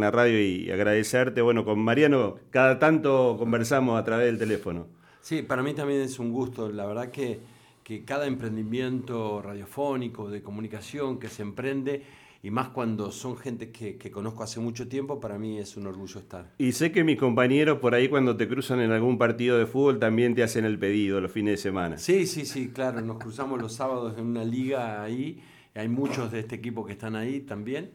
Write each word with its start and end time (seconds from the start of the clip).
la 0.00 0.10
radio 0.10 0.40
y 0.40 0.70
agradecerte. 0.70 1.42
Bueno, 1.42 1.64
con 1.64 1.78
Mariano 1.78 2.36
cada 2.50 2.78
tanto 2.78 3.36
conversamos 3.38 3.98
a 3.98 4.04
través 4.04 4.26
del 4.26 4.38
teléfono. 4.38 4.86
Sí, 5.20 5.42
para 5.42 5.62
mí 5.62 5.74
también 5.74 6.00
es 6.00 6.18
un 6.18 6.32
gusto. 6.32 6.70
La 6.70 6.86
verdad 6.86 7.10
que, 7.10 7.40
que 7.84 8.04
cada 8.04 8.26
emprendimiento 8.26 9.42
radiofónico, 9.42 10.30
de 10.30 10.42
comunicación 10.42 11.18
que 11.18 11.28
se 11.28 11.42
emprende, 11.42 12.02
y 12.42 12.50
más 12.50 12.68
cuando 12.68 13.12
son 13.12 13.36
gente 13.36 13.70
que, 13.70 13.96
que, 13.96 14.10
conozco 14.10 14.42
hace 14.42 14.60
mucho 14.60 14.88
tiempo, 14.88 15.20
para 15.20 15.38
mí 15.38 15.58
es 15.58 15.76
un 15.76 15.86
orgullo 15.86 16.20
estar. 16.20 16.50
Y 16.56 16.72
sé 16.72 16.90
que 16.90 17.04
mis 17.04 17.18
compañeros 17.18 17.80
por 17.80 17.94
ahí 17.94 18.08
cuando 18.08 18.36
te 18.36 18.48
cruzan 18.48 18.80
en 18.80 18.92
algún 18.92 19.18
partido 19.18 19.58
de 19.58 19.66
fútbol 19.66 19.98
también 19.98 20.34
te 20.34 20.42
hacen 20.42 20.64
el 20.64 20.78
pedido 20.78 21.20
los 21.20 21.30
fines 21.30 21.52
de 21.52 21.56
semana. 21.58 21.98
Sí, 21.98 22.26
sí, 22.26 22.46
sí, 22.46 22.70
claro, 22.70 23.02
nos 23.02 23.18
cruzamos 23.18 23.60
los 23.60 23.74
sábados 23.74 24.16
en 24.16 24.24
una 24.24 24.44
liga 24.44 25.02
ahí, 25.02 25.42
hay 25.74 25.88
muchos 25.88 26.32
de 26.32 26.40
este 26.40 26.56
equipo 26.56 26.86
que 26.86 26.92
están 26.92 27.14
ahí 27.14 27.40
también. 27.40 27.90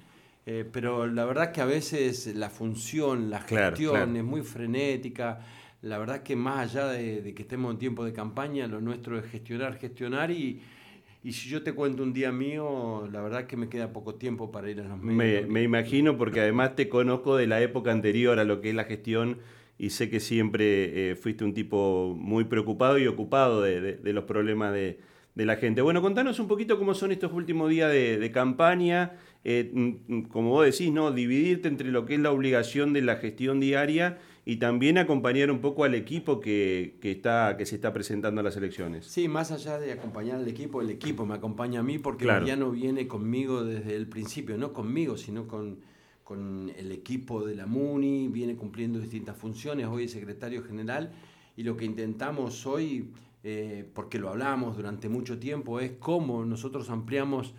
Eh, 0.45 0.63
pero 0.71 1.07
la 1.07 1.25
verdad 1.25 1.51
que 1.51 1.61
a 1.61 1.65
veces 1.65 2.35
la 2.35 2.49
función, 2.49 3.29
la 3.29 3.41
gestión 3.41 4.15
es 4.15 4.23
muy 4.23 4.41
frenética. 4.41 5.39
La 5.81 5.97
verdad 5.97 6.21
que 6.21 6.35
más 6.35 6.71
allá 6.71 6.87
de, 6.87 7.33
que 7.33 7.41
estemos 7.41 7.71
en 7.71 7.79
tiempo 7.79 8.05
de 8.05 8.13
campaña, 8.13 8.67
lo 8.67 8.79
nuestro 8.79 9.17
es 9.17 9.25
gestionar, 9.25 9.77
gestionar 9.77 10.29
y, 10.31 10.61
y 11.23 11.33
si 11.33 11.49
yo 11.49 11.63
te 11.63 11.73
cuento 11.73 12.03
un 12.03 12.13
día 12.13 12.31
mío, 12.31 13.09
la 13.11 13.21
verdad 13.21 13.47
que 13.47 13.57
me 13.57 13.69
queda 13.69 13.91
poco 13.91 14.15
tiempo 14.15 14.51
para 14.51 14.69
ir 14.69 14.79
a 14.81 14.83
los 14.83 14.99
medios. 14.99 15.47
Me, 15.47 15.63
imagino 15.63 16.17
porque 16.17 16.41
además 16.41 16.75
te 16.75 16.89
conozco 16.89 17.35
de 17.35 17.47
la 17.47 17.61
época 17.61 17.91
anterior 17.91 18.39
a 18.39 18.43
lo 18.43 18.61
que 18.61 18.69
es 18.69 18.75
la 18.75 18.83
gestión 18.83 19.39
y 19.79 19.89
sé 19.89 20.09
que 20.09 20.19
siempre 20.19 21.11
eh, 21.11 21.15
fuiste 21.15 21.43
un 21.43 21.55
tipo 21.55 22.15
muy 22.15 22.45
preocupado 22.45 22.99
y 22.99 23.07
ocupado 23.07 23.63
de, 23.63 23.81
de, 23.97 24.13
los 24.13 24.25
problemas 24.25 24.73
de, 24.73 24.99
la 25.43 25.57
gente. 25.57 25.81
Bueno, 25.81 26.01
contanos 26.01 26.39
un 26.39 26.47
poquito 26.47 26.77
cómo 26.77 26.93
son 26.93 27.11
estos 27.11 27.33
últimos 27.33 27.69
días 27.69 27.91
de, 27.91 28.31
campaña 28.31 29.17
eh, 29.43 29.69
mm, 29.73 30.21
como 30.23 30.49
vos 30.49 30.65
decís, 30.65 30.91
¿no? 30.91 31.11
dividirte 31.11 31.67
entre 31.67 31.91
lo 31.91 32.05
que 32.05 32.15
es 32.15 32.19
la 32.19 32.31
obligación 32.31 32.93
de 32.93 33.01
la 33.01 33.17
gestión 33.17 33.59
diaria 33.59 34.17
y 34.43 34.57
también 34.57 34.97
acompañar 34.97 35.51
un 35.51 35.59
poco 35.59 35.83
al 35.83 35.93
equipo 35.93 36.39
que, 36.39 36.97
está, 37.01 37.55
que 37.57 37.65
se 37.65 37.75
está 37.75 37.93
presentando 37.93 38.41
a 38.41 38.43
las 38.43 38.55
elecciones. 38.57 39.05
Sí, 39.05 39.27
más 39.27 39.51
allá 39.51 39.79
de 39.79 39.91
acompañar 39.91 40.37
al 40.37 40.47
equipo, 40.47 40.81
el 40.81 40.89
equipo 40.89 41.25
me 41.25 41.35
acompaña 41.35 41.81
a 41.81 41.83
mí 41.83 41.99
porque 41.99 42.25
Mariano 42.25 42.71
viene 42.71 43.07
conmigo 43.07 43.63
desde 43.63 43.95
el 43.95 44.07
principio, 44.07 44.57
no 44.57 44.71
conmigo, 44.71 45.17
sino 45.17 45.47
con, 45.47 45.79
con 46.23 46.71
el 46.75 46.91
equipo 46.91 47.45
de 47.45 47.55
la 47.55 47.65
MUNI, 47.65 48.29
viene 48.29 48.55
cumpliendo 48.55 48.99
distintas 48.99 49.35
funciones, 49.37 49.87
hoy 49.87 50.05
es 50.05 50.11
secretario 50.11 50.63
general 50.63 51.11
y 51.57 51.63
lo 51.63 51.77
que 51.77 51.85
intentamos 51.85 52.65
hoy, 52.65 53.11
eh, 53.47 53.87
porque 53.93 54.17
lo 54.17 54.29
hablamos 54.29 54.75
durante 54.75 55.07
mucho 55.07 55.37
tiempo, 55.37 55.79
es 55.79 55.91
cómo 55.99 56.43
nosotros 56.45 56.89
ampliamos 56.89 57.53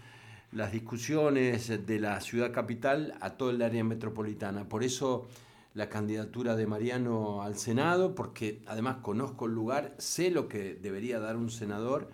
las 0.51 0.73
discusiones 0.73 1.87
de 1.87 2.01
la 2.01 2.21
ciudad 2.21 2.51
capital 2.51 3.15
a 3.21 3.37
todo 3.37 3.51
el 3.51 3.63
área 3.63 3.85
metropolitana. 3.85 4.69
Por 4.69 4.83
eso 4.83 5.29
la 5.75 5.89
candidatura 5.89 6.57
de 6.57 6.67
Mariano 6.67 7.43
al 7.43 7.57
Senado, 7.57 8.17
porque 8.17 8.63
además 8.67 8.97
conozco 9.01 9.47
el 9.47 9.53
lugar, 9.53 9.95
sé 9.99 10.33
lo 10.33 10.49
que 10.49 10.75
debería 10.75 11.21
dar 11.21 11.37
un 11.37 11.51
senador 11.51 12.11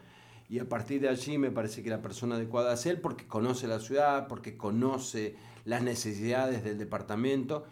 y 0.50 0.58
a 0.58 0.68
partir 0.68 1.00
de 1.00 1.08
allí 1.08 1.38
me 1.38 1.50
parece 1.50 1.82
que 1.82 1.88
la 1.88 2.02
persona 2.02 2.34
adecuada 2.34 2.74
es 2.74 2.84
él 2.84 3.00
porque 3.00 3.26
conoce 3.26 3.66
la 3.66 3.80
ciudad, 3.80 4.28
porque 4.28 4.58
conoce 4.58 5.34
las 5.64 5.82
necesidades 5.82 6.62
del 6.62 6.76
departamento. 6.76 7.64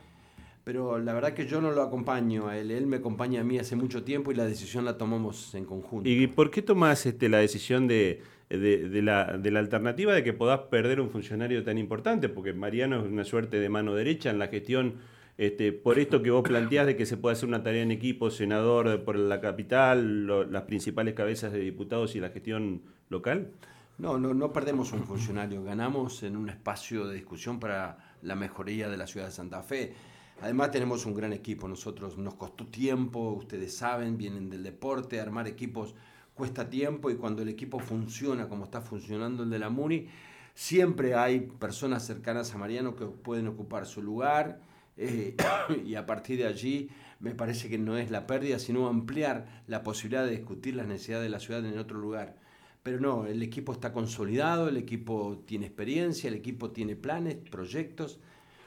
Pero 0.64 0.98
la 0.98 1.14
verdad 1.14 1.32
que 1.32 1.46
yo 1.46 1.60
no 1.60 1.70
lo 1.70 1.82
acompaño 1.82 2.48
a 2.48 2.58
él, 2.58 2.70
él 2.70 2.86
me 2.86 2.96
acompaña 2.96 3.40
a 3.40 3.44
mí 3.44 3.58
hace 3.58 3.76
mucho 3.76 4.02
tiempo 4.04 4.30
y 4.30 4.34
la 4.34 4.44
decisión 4.44 4.84
la 4.84 4.98
tomamos 4.98 5.54
en 5.54 5.64
conjunto. 5.64 6.08
¿Y 6.08 6.26
por 6.26 6.50
qué 6.50 6.60
tomás 6.60 7.06
este, 7.06 7.28
la 7.28 7.38
decisión 7.38 7.88
de, 7.88 8.22
de, 8.50 9.02
la, 9.02 9.38
de, 9.38 9.50
la, 9.50 9.60
alternativa 9.60 10.12
de 10.12 10.24
que 10.24 10.32
podás 10.32 10.60
perder 10.70 11.00
un 11.00 11.10
funcionario 11.10 11.62
tan 11.64 11.78
importante, 11.78 12.28
porque 12.28 12.52
Mariano 12.52 13.00
es 13.00 13.10
una 13.10 13.24
suerte 13.24 13.58
de 13.58 13.68
mano 13.68 13.94
derecha 13.94 14.30
en 14.30 14.38
la 14.38 14.48
gestión, 14.48 14.96
este, 15.38 15.72
por 15.72 15.98
esto 15.98 16.20
que 16.20 16.30
vos 16.30 16.42
planteás 16.42 16.86
de 16.86 16.96
que 16.96 17.06
se 17.06 17.16
puede 17.16 17.34
hacer 17.34 17.48
una 17.48 17.62
tarea 17.62 17.82
en 17.82 17.90
equipo, 17.90 18.30
senador 18.30 19.04
por 19.04 19.16
la 19.16 19.40
capital, 19.40 20.52
las 20.52 20.62
principales 20.64 21.14
cabezas 21.14 21.52
de 21.52 21.60
diputados 21.60 22.14
y 22.16 22.20
la 22.20 22.28
gestión 22.28 22.82
local. 23.08 23.52
No, 23.98 24.18
no, 24.18 24.34
no 24.34 24.52
perdemos 24.52 24.92
un 24.92 25.04
funcionario, 25.04 25.62
ganamos 25.62 26.22
en 26.22 26.36
un 26.36 26.48
espacio 26.48 27.06
de 27.06 27.14
discusión 27.14 27.60
para 27.60 28.16
la 28.22 28.34
mejoría 28.34 28.88
de 28.88 28.96
la 28.96 29.06
ciudad 29.06 29.26
de 29.26 29.32
Santa 29.32 29.62
Fe. 29.62 29.94
Además 30.42 30.70
tenemos 30.70 31.04
un 31.04 31.14
gran 31.14 31.32
equipo, 31.32 31.68
nosotros 31.68 32.16
nos 32.16 32.34
costó 32.34 32.66
tiempo, 32.66 33.32
ustedes 33.32 33.76
saben, 33.76 34.16
vienen 34.16 34.48
del 34.48 34.62
deporte, 34.62 35.20
armar 35.20 35.46
equipos 35.46 35.94
cuesta 36.34 36.70
tiempo 36.70 37.10
y 37.10 37.16
cuando 37.16 37.42
el 37.42 37.50
equipo 37.50 37.78
funciona 37.78 38.48
como 38.48 38.64
está 38.64 38.80
funcionando 38.80 39.42
el 39.42 39.50
de 39.50 39.58
la 39.58 39.68
MUNI, 39.68 40.08
siempre 40.54 41.14
hay 41.14 41.40
personas 41.40 42.06
cercanas 42.06 42.54
a 42.54 42.58
Mariano 42.58 42.96
que 42.96 43.04
pueden 43.04 43.48
ocupar 43.48 43.84
su 43.84 44.02
lugar 44.02 44.62
eh, 44.96 45.36
y 45.84 45.94
a 45.96 46.06
partir 46.06 46.38
de 46.38 46.46
allí 46.46 46.88
me 47.18 47.34
parece 47.34 47.68
que 47.68 47.76
no 47.76 47.98
es 47.98 48.10
la 48.10 48.26
pérdida, 48.26 48.58
sino 48.58 48.88
ampliar 48.88 49.62
la 49.66 49.82
posibilidad 49.82 50.24
de 50.24 50.30
discutir 50.30 50.74
las 50.74 50.86
necesidades 50.86 51.24
de 51.24 51.30
la 51.30 51.40
ciudad 51.40 51.64
en 51.66 51.78
otro 51.78 51.98
lugar. 51.98 52.36
Pero 52.82 52.98
no, 52.98 53.26
el 53.26 53.42
equipo 53.42 53.72
está 53.72 53.92
consolidado, 53.92 54.68
el 54.70 54.78
equipo 54.78 55.42
tiene 55.46 55.66
experiencia, 55.66 56.28
el 56.28 56.34
equipo 56.34 56.70
tiene 56.70 56.96
planes, 56.96 57.36
proyectos, 57.50 58.18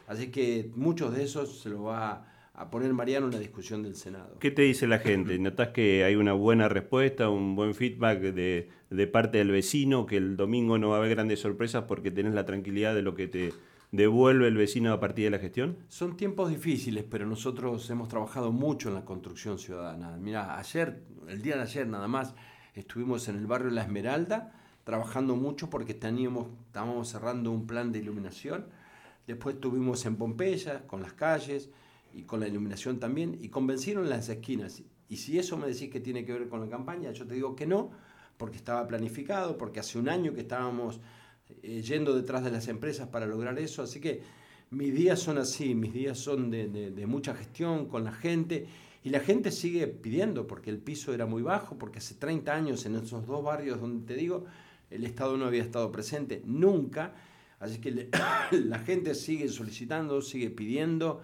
así 0.08 0.31
que 0.31 0.72
muchos 0.75 1.16
de 1.16 1.24
esos 1.24 1.59
se 1.59 1.69
lo 1.69 1.84
va 1.84 2.28
a 2.53 2.69
poner 2.69 2.94
Mariano 2.94 3.28
en 3.28 3.34
la 3.34 3.40
discusión 3.40 3.81
del 3.81 3.96
Senado. 3.96 4.38
¿Qué 4.40 4.52
te 4.52 4.62
dice 4.62 4.86
la 4.86 5.00
gente? 5.00 5.38
¿Notas 5.40 5.69
que 5.69 6.03
hay 6.03 6.16
una 6.16 6.34
buena 6.34 6.69
respuesta, 6.69 7.30
un 7.30 7.56
buen 7.56 7.74
feedback 7.74 8.19
de, 8.19 8.69
de, 8.90 9.08
parte 9.08 9.40
del 9.40 9.50
vecino, 9.50 10.06
que 10.06 10.18
el 10.18 10.38
domingo 10.38 10.78
no 10.78 10.90
va 10.90 10.96
a 10.96 11.00
haber 11.00 11.12
grandes 11.12 11.40
sorpresas 11.40 11.86
porque 11.88 12.12
tenés 12.12 12.34
la 12.34 12.46
tranquilidad 12.46 12.94
de 12.94 13.02
lo 13.02 13.16
que 13.16 13.28
te 13.28 13.53
devuelve 13.92 14.47
el 14.47 14.56
vecino 14.56 14.92
a 14.92 15.00
partir 15.00 15.25
de 15.25 15.31
la 15.31 15.40
gestión? 15.40 15.78
Son 15.88 16.16
tiempos 16.16 16.50
difíciles, 16.50 17.03
pero 17.09 17.25
nosotros 17.25 17.90
hemos 17.90 18.08
trabajado 18.08 18.52
mucho 18.52 18.90
en 18.90 18.96
la 18.96 19.06
construcción 19.06 19.58
ciudadana. 19.58 20.18
Mira, 20.18 20.58
ayer, 20.58 21.02
el 21.28 21.42
día 21.42 21.56
de 21.56 21.63
ayer 21.63 21.88
nada 21.88 22.08
más, 22.08 22.36
estuvimos 22.75 23.28
en 23.30 23.38
el 23.38 23.47
barrio 23.47 23.72
La 23.72 23.84
Esmeralda 23.84 24.52
trabajando 24.84 25.36
mucho 25.36 25.69
porque 25.69 25.94
teníamos, 25.94 26.47
estábamos 26.68 27.08
cerrando 27.09 27.52
un 27.52 27.66
plan 27.68 27.92
de 27.92 28.00
iluminación. 28.00 28.66
Después 29.28 29.56
estuvimos 29.56 30.06
en 30.06 30.18
Pompeya 30.18 30.86
con 30.86 31.02
las 31.02 31.14
calles 31.14 31.70
y 32.14 32.24
con 32.24 32.40
la 32.40 32.48
iluminación 32.48 33.00
también, 33.00 33.38
y 33.42 33.50
convencieron 33.50 34.10
las 34.10 34.30
esquinas. 34.30 34.84
Y 35.10 35.18
si 35.18 35.38
eso 35.40 35.58
me 35.58 35.68
decís 35.68 35.90
que 35.90 36.00
tiene 36.00 36.26
que 36.26 36.34
ver 36.34 36.50
con 36.50 36.62
la 36.62 36.70
campaña, 36.70 37.12
yo 37.12 37.26
te 37.26 37.36
digo 37.36 37.56
que 37.56 37.66
no, 37.66 37.92
porque 38.38 38.58
estaba 38.58 38.88
planificado, 38.88 39.58
porque 39.58 39.80
hace 39.80 39.98
un 39.98 40.10
año 40.10 40.34
que 40.34 40.42
estábamos 40.42 41.00
eh, 41.62 41.82
yendo 41.82 42.16
detrás 42.16 42.44
de 42.44 42.52
las 42.52 42.68
empresas 42.68 43.08
para 43.08 43.26
lograr 43.26 43.58
eso, 43.60 43.82
así 43.82 44.00
que 44.00 44.22
mis 44.72 44.94
días 44.94 45.20
son 45.20 45.38
así, 45.38 45.76
mis 45.76 45.94
días 45.94 46.18
son 46.18 46.50
de, 46.50 46.68
de, 46.68 47.06
mucha 47.06 47.36
gestión 47.36 47.88
con 47.88 48.04
la 48.04 48.12
gente, 48.12 48.66
y 49.04 49.10
la 49.10 49.20
gente 49.20 49.52
sigue 49.52 49.88
pidiendo, 49.88 50.48
porque 50.48 50.70
el 50.70 50.80
piso 50.80 51.14
era 51.14 51.26
muy 51.26 51.42
bajo, 51.42 51.78
porque 51.78 52.00
hace 52.00 52.16
30 52.16 52.54
años 52.54 52.86
en 52.86 52.96
esos 52.96 53.28
dos 53.28 53.44
barrios 53.44 53.80
donde 53.80 54.06
te 54.06 54.20
digo, 54.20 54.46
el 54.90 55.04
Estado 55.06 55.38
no 55.38 55.46
había 55.46 55.62
estado 55.62 55.92
presente 55.92 56.42
nunca, 56.46 57.14
así 57.63 57.79
que 57.79 58.09
la 58.51 58.79
gente 58.79 59.16
sigue 59.16 59.47
solicitando, 59.47 60.22
sigue 60.22 60.50
pidiendo, 60.50 61.22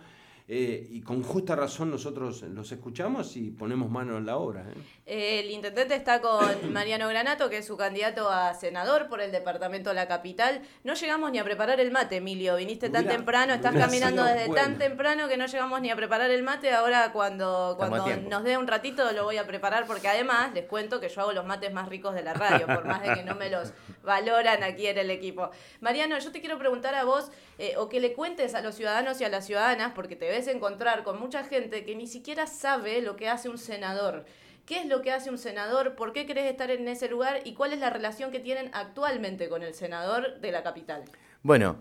eh, 0.47 0.87
y 0.89 1.01
con 1.01 1.21
justa 1.21 1.55
razón 1.55 1.91
nosotros 1.91 2.41
los 2.41 2.71
escuchamos 2.71 3.37
y 3.37 3.51
ponemos 3.51 3.91
mano 3.91 4.17
en 4.17 4.25
la 4.25 4.37
obra. 4.37 4.61
¿eh? 4.61 4.73
El 5.09 5.49
intendente 5.49 5.95
está 5.95 6.21
con 6.21 6.47
Mariano 6.71 7.07
Granato, 7.07 7.49
que 7.49 7.57
es 7.57 7.65
su 7.65 7.75
candidato 7.75 8.29
a 8.29 8.53
senador 8.53 9.07
por 9.07 9.21
el 9.21 9.31
departamento 9.31 9.89
de 9.89 9.95
la 9.95 10.07
capital. 10.07 10.61
No 10.83 10.93
llegamos 10.93 11.31
ni 11.31 11.39
a 11.39 11.43
preparar 11.43 11.79
el 11.79 11.89
mate, 11.91 12.17
Emilio. 12.17 12.55
Viniste 12.57 12.89
tan 12.89 13.07
temprano, 13.07 13.53
estás 13.53 13.75
caminando 13.75 14.23
desde 14.23 14.53
tan 14.53 14.77
temprano 14.77 15.27
que 15.27 15.35
no 15.35 15.47
llegamos 15.47 15.81
ni 15.81 15.89
a 15.89 15.95
preparar 15.95 16.29
el 16.29 16.43
mate. 16.43 16.71
Ahora 16.71 17.11
cuando, 17.11 17.73
cuando 17.77 18.05
nos 18.29 18.43
dé 18.43 18.57
un 18.57 18.67
ratito 18.67 19.11
lo 19.11 19.23
voy 19.23 19.37
a 19.37 19.47
preparar 19.47 19.87
porque 19.87 20.07
además 20.07 20.53
les 20.53 20.65
cuento 20.65 20.99
que 20.99 21.09
yo 21.09 21.21
hago 21.21 21.33
los 21.33 21.45
mates 21.45 21.73
más 21.73 21.89
ricos 21.89 22.13
de 22.13 22.21
la 22.21 22.33
radio, 22.33 22.67
por 22.67 22.85
más 22.85 23.01
de 23.01 23.15
que 23.15 23.23
no 23.23 23.33
me 23.33 23.49
los 23.49 23.73
valoran 24.03 24.61
aquí 24.63 24.85
en 24.85 24.99
el 24.99 25.09
equipo. 25.09 25.49
Mariano, 25.81 26.19
yo 26.19 26.31
te 26.31 26.39
quiero 26.39 26.59
preguntar 26.59 26.93
a 26.93 27.03
vos 27.03 27.31
eh, 27.57 27.73
o 27.77 27.89
que 27.89 27.99
le 27.99 28.13
cuentes 28.13 28.53
a 28.53 28.61
los 28.61 28.75
ciudadanos 28.75 29.19
y 29.21 29.23
a 29.23 29.29
las 29.29 29.47
ciudadanas, 29.47 29.93
porque 29.95 30.15
te 30.15 30.29
ves 30.29 30.47
encontrar 30.47 31.03
con 31.03 31.19
mucha 31.19 31.43
gente 31.43 31.83
que 31.83 31.95
ni 31.95 32.05
siquiera 32.05 32.45
sabe 32.45 33.01
lo 33.01 33.15
que 33.15 33.27
hace 33.27 33.49
un 33.49 33.57
senador. 33.57 34.25
¿Qué 34.69 34.81
es 34.81 34.85
lo 34.85 35.01
que 35.01 35.11
hace 35.11 35.31
un 35.31 35.39
senador? 35.39 35.95
¿Por 35.95 36.13
qué 36.13 36.27
querés 36.27 36.45
estar 36.45 36.69
en 36.69 36.87
ese 36.87 37.09
lugar? 37.09 37.39
¿Y 37.43 37.55
cuál 37.55 37.73
es 37.73 37.79
la 37.79 37.89
relación 37.89 38.29
que 38.29 38.39
tienen 38.39 38.69
actualmente 38.73 39.49
con 39.49 39.63
el 39.63 39.73
senador 39.73 40.39
de 40.41 40.51
la 40.51 40.61
capital? 40.61 41.05
Bueno, 41.41 41.77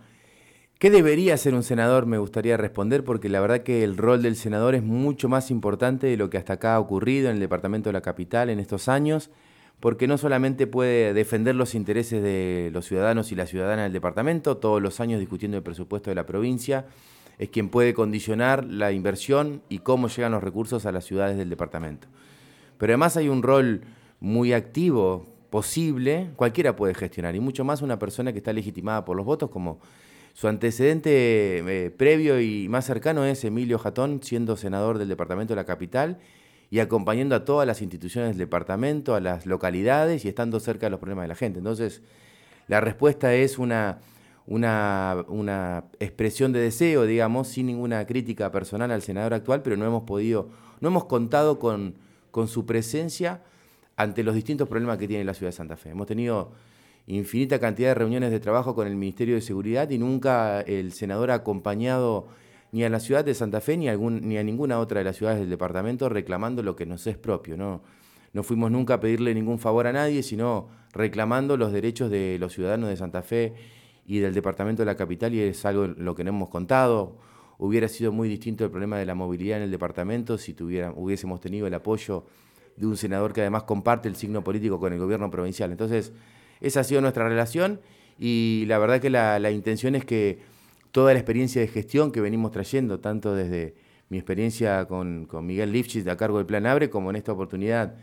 ¿qué 0.79 0.89
debería 0.89 1.37
ser 1.37 1.53
un 1.53 1.63
senador? 1.63 2.07
Me 2.07 2.17
gustaría 2.17 2.57
responder 2.57 3.05
porque 3.05 3.29
la 3.29 3.41
verdad 3.41 3.61
que 3.61 3.85
el 3.85 3.99
rol 3.99 4.23
del 4.23 4.37
senador 4.37 4.75
es 4.75 4.83
mucho 4.83 5.29
más 5.29 5.51
importante 5.51 6.07
de 6.07 6.17
lo 6.17 6.31
que 6.31 6.39
hasta 6.39 6.55
acá 6.55 6.77
ha 6.77 6.81
ocurrido 6.81 7.29
en 7.29 7.35
el 7.35 7.41
departamento 7.41 7.91
de 7.91 7.93
la 7.93 8.01
capital 8.01 8.49
en 8.49 8.59
estos 8.59 8.89
años 8.89 9.29
porque 9.81 10.07
no 10.07 10.17
solamente 10.17 10.67
puede 10.67 11.13
defender 11.13 11.57
los 11.57 11.75
intereses 11.75 12.23
de 12.23 12.71
los 12.73 12.87
ciudadanos 12.87 13.33
y 13.33 13.35
las 13.35 13.51
ciudadanas 13.51 13.85
del 13.85 13.93
departamento, 13.93 14.57
todos 14.57 14.81
los 14.81 14.99
años 15.01 15.21
discutiendo 15.21 15.59
el 15.59 15.63
presupuesto 15.63 16.11
de 16.11 16.15
la 16.15 16.25
provincia, 16.25 16.87
es 17.39 17.51
quien 17.51 17.69
puede 17.69 17.93
condicionar 17.93 18.65
la 18.65 18.93
inversión 18.93 19.61
y 19.69 19.81
cómo 19.81 20.09
llegan 20.09 20.33
los 20.33 20.43
recursos 20.43 20.87
a 20.87 20.93
las 20.93 21.05
ciudades 21.05 21.37
del 21.37 21.51
departamento. 21.51 22.09
Pero 22.79 22.93
además 22.93 23.17
hay 23.17 23.29
un 23.29 23.43
rol 23.43 23.83
muy 24.21 24.53
activo, 24.53 25.27
posible, 25.51 26.31
cualquiera 26.37 26.77
puede 26.77 26.95
gestionar, 26.95 27.35
y 27.35 27.41
mucho 27.41 27.65
más 27.65 27.83
una 27.83 27.99
persona 27.99 28.33
que 28.33 28.39
está 28.39 28.53
legitimada 28.53 29.05
por 29.05 29.17
los 29.17 29.27
votos, 29.27 29.51
como 29.51 29.81
Su 30.35 30.47
antecedente 30.47 31.59
eh, 31.59 31.91
previo 31.91 32.41
y 32.41 32.69
más 32.69 32.85
cercano 32.85 33.25
es 33.25 33.45
Emilio 33.45 33.77
Jatón, 33.79 34.21
siendo 34.23 34.57
senador 34.57 34.99
del 34.99 35.09
departamento 35.09 35.53
de 35.53 35.57
la 35.57 35.65
capital 35.65 36.19
y 36.71 36.79
acompañando 36.79 37.35
a 37.35 37.45
todas 37.45 37.67
las 37.67 37.83
instituciones 37.83 38.31
del 38.31 38.39
departamento, 38.39 39.17
a 39.17 39.21
las 39.21 39.47
localidades 39.47 40.25
y 40.25 40.29
estando 40.29 40.61
cerca 40.61 40.87
de 40.87 40.91
los 40.91 41.01
problemas 41.01 41.25
de 41.25 41.29
la 41.29 41.35
gente. 41.35 41.59
Entonces, 41.59 42.03
la 42.69 42.81
respuesta 42.81 43.35
es 43.35 43.59
una, 43.59 43.99
una, 44.47 45.25
una 45.27 45.85
expresión 45.99 46.53
de 46.53 46.61
deseo, 46.61 47.05
digamos, 47.05 47.49
sin 47.49 47.67
ninguna 47.67 48.07
crítica 48.07 48.53
personal 48.53 48.93
al 48.93 49.03
senador 49.03 49.35
actual, 49.35 49.63
pero 49.63 49.77
no 49.77 49.87
hemos 49.87 50.05
podido, 50.05 50.51
no 50.81 50.89
hemos 50.89 51.07
contado 51.07 51.59
con, 51.59 51.95
con 52.39 52.47
su 52.47 52.65
presencia 52.65 53.43
ante 53.97 54.23
los 54.23 54.33
distintos 54.33 54.69
problemas 54.69 54.97
que 54.97 55.09
tiene 55.09 55.25
la 55.25 55.35
ciudad 55.35 55.49
de 55.49 55.57
Santa 55.57 55.77
Fe. 55.77 55.91
Hemos 55.91 56.07
tenido 56.07 56.53
infinita 57.09 57.59
cantidad 57.59 57.89
de 57.89 57.95
reuniones 57.97 58.31
de 58.31 58.39
trabajo 58.39 58.77
con 58.77 58.87
el 58.87 58.95
Ministerio 58.95 59.35
de 59.35 59.41
Seguridad 59.41 59.91
y 59.91 59.99
nunca 59.99 60.61
el 60.61 60.93
senador 60.93 61.33
ha 61.33 61.35
acompañado 61.35 62.29
ni 62.71 62.85
a 62.85 62.91
la 62.91 63.01
ciudad 63.01 63.25
de 63.25 63.35
Santa 63.35 63.61
Fe 63.61 63.77
ni 63.77 63.89
a, 63.89 64.45
ninguna 64.45 64.79
otra 64.79 65.01
de 65.01 65.05
las 65.05 65.17
ciudades 65.17 65.41
del 65.41 65.51
departamento 65.51 66.09
reclamando 66.09 66.63
lo 66.63 66.77
que 66.77 66.87
nos 66.87 67.09
es 67.09 67.19
propio. 67.19 67.57
¿no? 67.57 67.83
no 68.33 68.45
fuimos 68.45 68.71
nunca 68.71 68.95
a 68.95 69.01
pedirle 69.01 69.35
ningún 69.35 69.59
favor 69.59 69.89
a 69.89 69.93
nadie, 69.93 70.23
sino 70.23 70.69
reclamando 70.93 71.57
los 71.57 71.73
derechos 71.73 72.09
de 72.09 72.37
los 72.39 72.53
ciudadanos 72.53 72.89
de 72.89 72.97
Santa 72.97 73.23
Fe 73.23 73.55
y 74.07 74.21
del 74.21 74.33
departamento 74.33 74.83
de 74.83 74.87
la 74.87 74.95
capital, 74.95 75.35
y 75.35 75.41
es 75.41 75.65
algo 75.65 75.89
lo 75.89 76.15
que 76.15 76.23
no 76.23 76.31
hemos 76.31 76.51
contado. 76.51 77.17
Hubiera 77.59 77.89
sido 77.89 78.13
muy 78.13 78.29
distinto 78.29 78.65
el 78.65 78.71
problema 78.71 78.99
de 78.99 79.07
la 79.07 79.15
movilidad 79.15 79.59
en 79.59 79.65
el 79.65 79.71
departamento 79.71 80.39
si 80.39 80.55
tuviera, 80.55 80.93
hubiésemos 80.95 81.41
tenido 81.41 81.67
el 81.67 81.75
apoyo 81.75 82.25
de 82.77 82.87
un 82.87 82.97
senador 82.97 83.33
que 83.33 83.41
además 83.41 83.65
comparte 83.65 84.09
el 84.09 84.17
signo 84.17 84.45
político 84.45 84.79
con 84.79 84.93
el 84.93 84.99
gobierno 84.99 85.31
provincial. 85.31 85.73
Entonces, 85.73 86.13
esa 86.61 86.81
ha 86.81 86.85
sido 86.85 87.01
nuestra 87.01 87.29
relación 87.29 87.81
y 88.19 88.65
la 88.69 88.79
verdad 88.79 89.01
que 89.01 89.11
la, 89.11 89.39
la 89.39 89.51
intención 89.51 89.97
es 89.97 90.05
que 90.05 90.39
toda 90.93 91.13
la 91.13 91.19
experiencia 91.19 91.61
de 91.61 91.69
gestión 91.69 92.13
que 92.13 92.21
venimos 92.21 92.53
trayendo, 92.53 93.01
tanto 93.01 93.35
desde 93.35 93.75
mi 94.09 94.19
experiencia 94.19 94.87
con, 94.87 95.27
con 95.27 95.47
Miguel 95.47 95.73
Lifchitz 95.73 96.07
a 96.07 96.17
cargo 96.17 96.39
del 96.39 96.47
Plan 96.47 96.67
Abre, 96.67 96.91
como 96.91 97.11
en 97.11 97.17
esta 97.17 97.33
oportunidad 97.33 97.97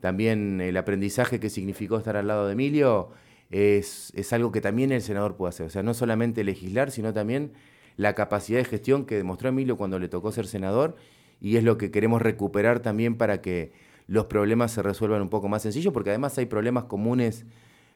también 0.00 0.60
el 0.60 0.76
aprendizaje 0.76 1.40
que 1.40 1.50
significó 1.50 1.98
estar 1.98 2.16
al 2.16 2.26
lado 2.26 2.46
de 2.46 2.52
Emilio, 2.52 3.10
es, 3.50 4.12
es 4.14 4.32
algo 4.32 4.52
que 4.52 4.60
también 4.60 4.92
el 4.92 5.02
senador 5.02 5.36
puede 5.36 5.50
hacer. 5.50 5.66
O 5.66 5.70
sea, 5.70 5.82
no 5.82 5.94
solamente 5.94 6.44
legislar, 6.44 6.90
sino 6.90 7.12
también 7.12 7.52
la 7.96 8.14
capacidad 8.14 8.58
de 8.58 8.64
gestión 8.64 9.06
que 9.06 9.16
demostró 9.16 9.48
Emilio 9.48 9.76
cuando 9.76 9.98
le 9.98 10.08
tocó 10.08 10.32
ser 10.32 10.46
senador 10.46 10.96
y 11.40 11.56
es 11.56 11.64
lo 11.64 11.78
que 11.78 11.90
queremos 11.90 12.22
recuperar 12.22 12.80
también 12.80 13.16
para 13.16 13.40
que 13.40 13.72
los 14.06 14.26
problemas 14.26 14.72
se 14.72 14.82
resuelvan 14.82 15.22
un 15.22 15.28
poco 15.28 15.48
más 15.48 15.62
sencillo, 15.62 15.92
porque 15.92 16.10
además 16.10 16.38
hay 16.38 16.46
problemas 16.46 16.84
comunes 16.84 17.44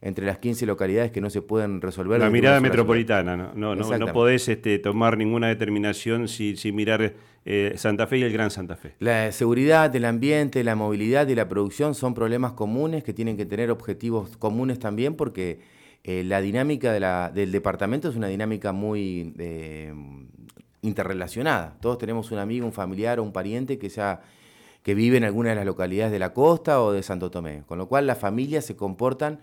entre 0.03 0.25
las 0.25 0.39
15 0.39 0.65
localidades 0.67 1.11
que 1.11 1.21
no 1.21 1.29
se 1.29 1.43
pueden 1.43 1.81
resolver. 1.81 2.21
La 2.21 2.31
mirada 2.31 2.61
metropolitana, 2.61 3.37
¿no? 3.37 3.53
No, 3.55 3.77
no, 3.77 3.99
no 3.99 4.13
podés 4.13 4.49
este, 4.49 4.79
tomar 4.79 5.19
ninguna 5.19 5.49
determinación 5.49 6.27
sin, 6.27 6.57
mirar 6.75 7.15
eh, 7.45 7.75
Santa 7.77 8.07
Fe 8.07 8.19
y 8.19 8.23
el 8.23 8.33
Gran 8.33 8.51
Santa 8.51 8.77
Fe. 8.77 8.95
La 8.99 9.31
seguridad, 9.31 9.95
el 9.95 10.07
ambiente, 10.07 10.65
la 10.65 10.75
movilidad 10.75 11.29
y 11.29 11.35
la 11.35 11.49
producción 11.49 11.95
son 11.95 12.15
problemas 12.15 12.53
comunes 12.53 13.05
que 13.05 13.13
tienen 13.13 13.37
que 13.37 13.45
tener 13.45 13.71
objetivos 13.71 14.37
comunes 14.39 14.79
también 14.79 15.15
porque 15.17 15.61
eh, 16.03 16.25
la 16.25 16.41
dinámica 16.41 17.31
del 17.31 17.53
departamento 17.53 18.09
es 18.09 18.17
una 18.17 18.29
dinámica 18.29 18.73
muy 18.73 19.35
eh, 19.39 19.93
interrelacionada. 20.83 21.77
Todos 21.81 21.99
tenemos 21.99 22.31
un 22.31 22.39
amigo, 22.39 22.67
un 22.67 22.73
familiar 22.73 23.19
o 23.19 23.23
un 23.23 23.33
pariente 23.33 23.79
que 23.79 23.91
sea 23.91 24.23
que 24.83 24.95
vive 24.95 25.19
en 25.19 25.25
alguna 25.25 25.51
de 25.51 25.57
las 25.57 25.67
localidades 25.67 26.11
de 26.11 26.19
la 26.19 26.33
costa 26.33 26.81
o 26.83 26.93
de 26.93 27.03
Santo 27.03 27.31
Tomé, 27.31 27.65
con 27.67 27.77
lo 27.77 27.87
cual 27.87 28.07
las 28.07 28.19
familias 28.19 28.65
se 28.65 28.77
comportan 28.77 29.41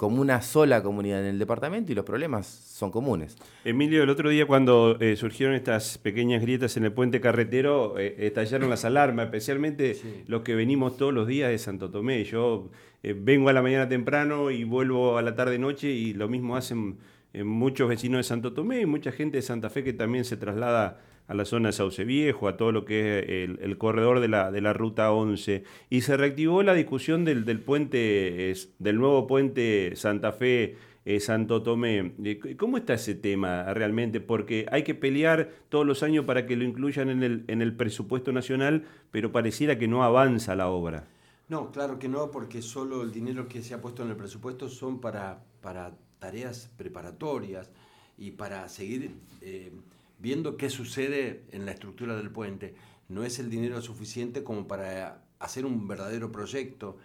como 0.00 0.22
una 0.22 0.40
sola 0.40 0.82
comunidad 0.82 1.20
en 1.20 1.26
el 1.26 1.38
departamento 1.38 1.92
y 1.92 1.94
los 1.94 2.06
problemas 2.06 2.46
son 2.46 2.90
comunes. 2.90 3.36
Emilio, 3.66 4.02
el 4.02 4.08
otro 4.08 4.30
día 4.30 4.46
cuando 4.46 4.96
eh, 4.98 5.14
surgieron 5.14 5.54
estas 5.54 5.98
pequeñas 5.98 6.40
grietas 6.40 6.78
en 6.78 6.86
el 6.86 6.92
puente 6.94 7.20
carretero, 7.20 7.98
eh, 7.98 8.14
estallaron 8.20 8.70
las 8.70 8.86
alarmas, 8.86 9.26
especialmente 9.26 10.24
los 10.26 10.40
que 10.40 10.54
venimos 10.54 10.96
todos 10.96 11.12
los 11.12 11.26
días 11.26 11.50
de 11.50 11.58
Santo 11.58 11.90
Tomé. 11.90 12.24
Yo 12.24 12.70
eh, 13.02 13.14
vengo 13.14 13.50
a 13.50 13.52
la 13.52 13.60
mañana 13.60 13.90
temprano 13.90 14.50
y 14.50 14.64
vuelvo 14.64 15.18
a 15.18 15.22
la 15.22 15.34
tarde-noche 15.34 15.90
y 15.90 16.14
lo 16.14 16.30
mismo 16.30 16.56
hacen 16.56 16.96
muchos 17.44 17.86
vecinos 17.86 18.20
de 18.20 18.22
Santo 18.22 18.54
Tomé 18.54 18.80
y 18.80 18.86
mucha 18.86 19.12
gente 19.12 19.36
de 19.36 19.42
Santa 19.42 19.68
Fe 19.68 19.84
que 19.84 19.92
también 19.92 20.24
se 20.24 20.38
traslada 20.38 21.02
a 21.30 21.34
la 21.34 21.44
zona 21.44 21.68
de 21.68 21.72
Sauce 21.74 22.02
Viejo, 22.04 22.48
a 22.48 22.56
todo 22.56 22.72
lo 22.72 22.84
que 22.84 23.20
es 23.20 23.24
el, 23.60 23.78
corredor 23.78 24.18
de 24.18 24.26
la, 24.26 24.50
de 24.50 24.60
la 24.60 24.72
Ruta 24.72 25.12
11. 25.12 25.62
Y 25.88 26.00
se 26.00 26.16
reactivó 26.16 26.64
la 26.64 26.74
discusión 26.74 27.24
del, 27.24 27.44
del 27.44 27.60
puente, 27.60 28.52
del 28.80 28.98
nuevo 28.98 29.28
puente 29.28 29.92
Santa 29.94 30.32
Fe. 30.32 30.76
Eh, 31.04 31.18
Santo 31.18 31.62
Tomé. 31.62 32.12
Eh, 32.24 32.56
¿Cómo 32.58 32.76
está 32.76 32.94
ese 32.94 33.14
tema 33.14 33.72
realmente? 33.72 34.20
Porque 34.20 34.66
hay 34.70 34.82
que 34.82 34.94
pelear 34.94 35.50
todos 35.70 35.86
los 35.86 36.02
años 36.02 36.24
para 36.26 36.46
que 36.46 36.56
lo 36.56 36.64
incluyan 36.64 37.08
en 37.08 37.22
el, 37.22 37.44
en 37.46 37.62
el 37.62 37.74
presupuesto 37.74 38.32
nacional, 38.32 38.84
pero 39.10 39.32
pareciera 39.32 39.78
que 39.78 39.88
no 39.88 40.04
avanza 40.04 40.54
la 40.56 40.68
obra. 40.68 41.06
No, 41.48 41.72
claro 41.72 41.98
que 41.98 42.08
no, 42.08 42.30
porque 42.30 42.60
solo 42.60 43.02
el 43.02 43.12
dinero 43.12 43.48
que 43.48 43.62
se 43.62 43.72
ha 43.72 43.80
puesto 43.80 44.02
en 44.02 44.10
el 44.10 44.16
presupuesto 44.16 44.68
son 44.68 45.00
para, 45.00 45.42
para 45.62 45.92
tareas 46.18 46.70
preparatorias 46.76 47.70
y 48.18 48.32
para 48.32 48.68
seguir 48.68 49.14
eh, 49.40 49.72
viendo 50.20 50.56
qué 50.56 50.70
sucede 50.70 51.44
en 51.50 51.66
la 51.66 51.72
estructura 51.72 52.16
del 52.16 52.30
puente. 52.30 52.74
No 53.08 53.24
es 53.24 53.38
el 53.38 53.50
dinero 53.50 53.80
suficiente 53.82 54.44
como 54.44 54.68
para 54.68 55.22
hacer 55.38 55.66
un 55.66 55.88
verdadero 55.88 56.30
proyecto. 56.30 56.98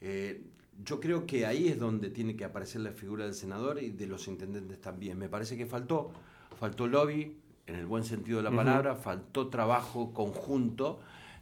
Eh, 0.00 0.42
yo 0.84 1.00
creo 1.00 1.26
que 1.26 1.46
ahí 1.46 1.68
es 1.68 1.78
donde 1.78 2.10
tiene 2.10 2.34
que 2.34 2.44
aparecer 2.44 2.80
la 2.80 2.92
figura 2.92 3.24
del 3.24 3.34
senador 3.34 3.80
y 3.82 3.90
de 3.90 4.06
los 4.06 4.26
intendentes 4.26 4.80
también. 4.80 5.18
Me 5.18 5.28
parece 5.28 5.56
que 5.56 5.66
faltó, 5.66 6.10
faltó 6.58 6.86
lobby, 6.86 7.36
en 7.66 7.76
el 7.76 7.86
buen 7.86 8.04
sentido 8.04 8.38
de 8.38 8.44
la 8.44 8.50
palabra, 8.50 8.96
faltó 8.96 9.48
trabajo 9.48 10.12
conjunto 10.12 11.00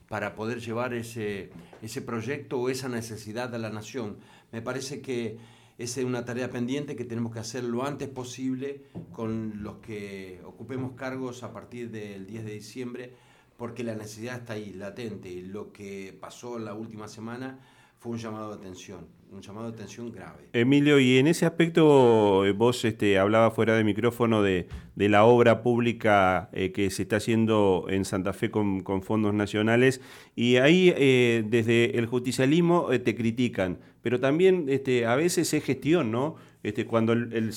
para 0.09 0.35
poder 0.35 0.61
llevar 0.61 0.93
ese, 0.93 1.51
ese 1.81 2.03
proyecto 2.03 2.61
o 2.61 2.69
esa 2.69 2.89
necesidad 2.89 3.55
a 3.55 3.59
la 3.59 3.71
nación. 3.71 4.17
Me 4.53 4.61
parece 4.61 5.01
que 5.01 5.39
es 5.81 5.97
una 5.97 6.27
tarea 6.27 6.51
pendiente 6.51 6.95
que 6.95 7.07
tenemos 7.07 7.33
que 7.33 7.39
hacer 7.39 7.65
lo 7.65 7.87
antes 7.87 8.07
posible 8.11 8.83
con 9.13 9.63
los 9.63 9.77
que 9.79 10.43
ocupemos 10.45 10.93
cargos 10.93 11.43
a 11.43 11.55
partir 11.55 11.91
del 11.91 12.27
10 12.27 12.45
de 12.45 12.53
diciembre, 12.53 13.15
porque 13.57 13.83
la 13.83 13.95
necesidad 13.95 14.41
está 14.41 14.53
ahí, 14.53 14.75
latente. 14.75 15.31
Y 15.31 15.41
lo 15.41 15.73
que 15.73 16.15
pasó 16.21 16.59
la 16.59 16.75
última 16.75 17.09
semana 17.09 17.61
fue 17.99 18.13
un 18.13 18.19
llamado 18.19 18.51
de 18.51 18.57
atención, 18.57 19.07
un 19.33 19.43
llamado 19.43 19.71
de 19.71 19.75
atención 19.75 20.11
grave. 20.11 20.49
Emilio, 20.53 20.99
y 20.99 21.19
en 21.19 21.27
ese 21.27 21.47
aspecto 21.47 22.45
eh, 22.45 22.53
vos 22.53 22.85
este, 22.85 23.19
hablabas 23.19 23.55
fuera 23.55 23.77
de 23.77 23.85
micrófono 23.85 24.43
de, 24.43 24.67
la 24.97 25.25
obra 25.25 25.63
pública 25.63 26.51
eh, 26.53 26.73
que 26.73 26.91
se 26.91 27.03
está 27.03 27.17
haciendo 27.17 27.87
en 27.89 28.05
Santa 28.05 28.33
Fe 28.33 28.51
con, 28.51 28.83
fondos 29.03 29.33
nacionales, 29.33 30.01
y 30.35 30.57
ahí 30.57 30.93
eh, 30.97 31.45
desde 31.47 31.99
el 31.99 32.07
justicialismo 32.07 32.89
te 33.03 33.15
critican, 33.15 33.79
pero 34.03 34.21
también 34.21 34.67
este, 34.69 35.07
a 35.07 35.17
veces 35.17 35.53
es 35.55 35.65
gestión, 35.65 36.11
¿no? 36.11 36.37
Este, 36.63 36.85
cuando 36.85 37.15
el, 37.15 37.53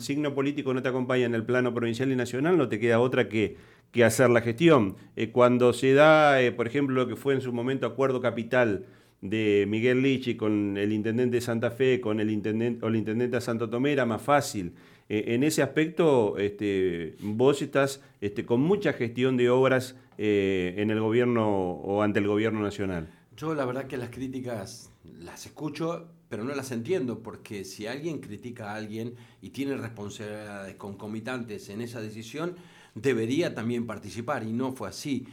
signo 0.00 0.34
político 0.34 0.74
no 0.74 0.82
te 0.82 0.88
acompaña 0.88 1.26
en 1.26 1.34
el 1.34 1.44
plano 1.44 1.72
provincial 1.72 2.10
y 2.10 2.16
nacional, 2.16 2.58
no 2.58 2.68
te 2.68 2.80
queda 2.80 2.98
otra 2.98 3.28
que, 3.28 3.56
que 3.92 4.04
hacer 4.04 4.30
la 4.30 4.40
gestión. 4.40 4.96
cuando 5.32 5.72
se 5.72 5.94
da, 5.94 6.38
por 6.56 6.66
ejemplo, 6.66 6.96
lo 6.96 7.06
que 7.06 7.14
fue 7.14 7.34
en 7.34 7.40
su 7.40 7.52
momento 7.52 7.86
Acuerdo 7.86 8.20
Capital, 8.20 8.86
de 9.20 9.66
Miguel 9.68 10.02
Lichi 10.02 10.36
con 10.36 10.76
el 10.76 10.92
intendente 10.92 11.36
de 11.36 11.40
Santa 11.40 11.70
Fe, 11.70 12.00
con 12.00 12.20
el 12.20 12.30
intendente 12.30 12.84
o 12.84 12.88
el 12.88 12.96
intendente 12.96 13.36
de 13.36 13.40
Santo 13.40 13.68
Tomé 13.68 13.92
era 13.92 14.06
más 14.06 14.22
fácil. 14.22 14.72
E, 15.08 15.34
en 15.34 15.42
ese 15.42 15.62
aspecto, 15.62 16.38
este, 16.38 17.16
vos 17.20 17.60
estás 17.62 18.02
este, 18.20 18.46
con 18.46 18.60
mucha 18.60 18.92
gestión 18.92 19.36
de 19.36 19.50
obras 19.50 19.96
eh, 20.18 20.74
en 20.78 20.90
el 20.90 21.00
gobierno 21.00 21.48
o 21.48 22.02
ante 22.02 22.20
el 22.20 22.26
gobierno 22.26 22.60
nacional. 22.60 23.08
Yo 23.36 23.54
la 23.54 23.64
verdad 23.64 23.86
que 23.86 23.96
las 23.96 24.10
críticas 24.10 24.90
las 25.18 25.46
escucho, 25.46 26.08
pero 26.28 26.44
no 26.44 26.54
las 26.54 26.70
entiendo, 26.72 27.20
porque 27.22 27.64
si 27.64 27.86
alguien 27.86 28.20
critica 28.20 28.72
a 28.72 28.76
alguien 28.76 29.14
y 29.42 29.50
tiene 29.50 29.76
responsabilidades 29.76 30.76
concomitantes 30.76 31.68
en 31.70 31.80
esa 31.80 32.00
decisión, 32.00 32.54
debería 32.94 33.54
también 33.54 33.86
participar, 33.86 34.44
y 34.44 34.52
no 34.52 34.72
fue 34.72 34.88
así. 34.88 35.26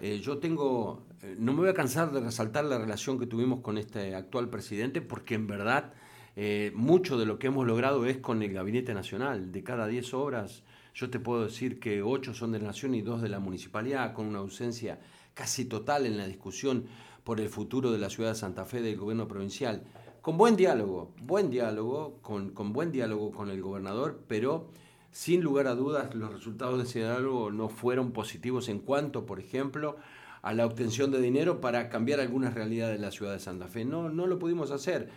Eh, 0.00 0.20
yo 0.22 0.38
tengo 0.38 1.06
no 1.38 1.52
me 1.52 1.60
voy 1.60 1.68
a 1.68 1.74
cansar 1.74 2.12
de 2.12 2.20
resaltar 2.20 2.64
la 2.64 2.78
relación 2.78 3.18
que 3.18 3.26
tuvimos 3.26 3.60
con 3.60 3.78
este 3.78 4.14
actual 4.14 4.48
presidente, 4.48 5.00
porque 5.00 5.34
en 5.34 5.46
verdad 5.46 5.92
eh, 6.36 6.72
mucho 6.74 7.16
de 7.18 7.26
lo 7.26 7.38
que 7.38 7.46
hemos 7.46 7.66
logrado 7.66 8.04
es 8.06 8.18
con 8.18 8.42
el 8.42 8.52
Gabinete 8.52 8.94
Nacional. 8.94 9.52
De 9.52 9.62
cada 9.62 9.86
10 9.86 10.14
obras, 10.14 10.62
yo 10.94 11.10
te 11.10 11.20
puedo 11.20 11.44
decir 11.44 11.78
que 11.78 12.02
8 12.02 12.34
son 12.34 12.52
de 12.52 12.58
la 12.58 12.66
Nación 12.66 12.94
y 12.94 13.02
2 13.02 13.22
de 13.22 13.28
la 13.28 13.38
Municipalidad, 13.38 14.12
con 14.12 14.26
una 14.26 14.40
ausencia 14.40 14.98
casi 15.34 15.64
total 15.64 16.06
en 16.06 16.16
la 16.16 16.26
discusión 16.26 16.86
por 17.22 17.40
el 17.40 17.48
futuro 17.48 17.90
de 17.90 17.98
la 17.98 18.10
ciudad 18.10 18.30
de 18.30 18.36
Santa 18.36 18.64
Fe 18.64 18.82
del 18.82 18.96
gobierno 18.96 19.28
provincial. 19.28 19.82
Con 20.20 20.38
buen 20.38 20.56
diálogo, 20.56 21.12
buen 21.22 21.50
diálogo, 21.50 22.18
con, 22.22 22.50
con 22.50 22.72
buen 22.72 22.90
diálogo 22.92 23.30
con 23.30 23.50
el 23.50 23.60
gobernador, 23.60 24.22
pero 24.26 24.70
sin 25.10 25.42
lugar 25.42 25.68
a 25.68 25.74
dudas 25.74 26.14
los 26.14 26.32
resultados 26.32 26.78
de 26.78 26.84
ese 26.84 27.00
diálogo 27.00 27.50
no 27.50 27.68
fueron 27.68 28.12
positivos 28.12 28.68
en 28.68 28.80
cuanto, 28.80 29.26
por 29.26 29.38
ejemplo, 29.38 29.96
a 30.44 30.52
la 30.52 30.66
obtención 30.66 31.10
de 31.10 31.22
dinero 31.22 31.62
para 31.62 31.88
cambiar 31.88 32.20
algunas 32.20 32.52
realidades 32.52 32.98
de 32.98 33.04
la 33.04 33.10
ciudad 33.10 33.32
de 33.32 33.40
Santa 33.40 33.66
Fe. 33.66 33.86
No, 33.86 34.10
no 34.10 34.26
lo 34.26 34.38
pudimos 34.38 34.70
hacer. 34.70 35.08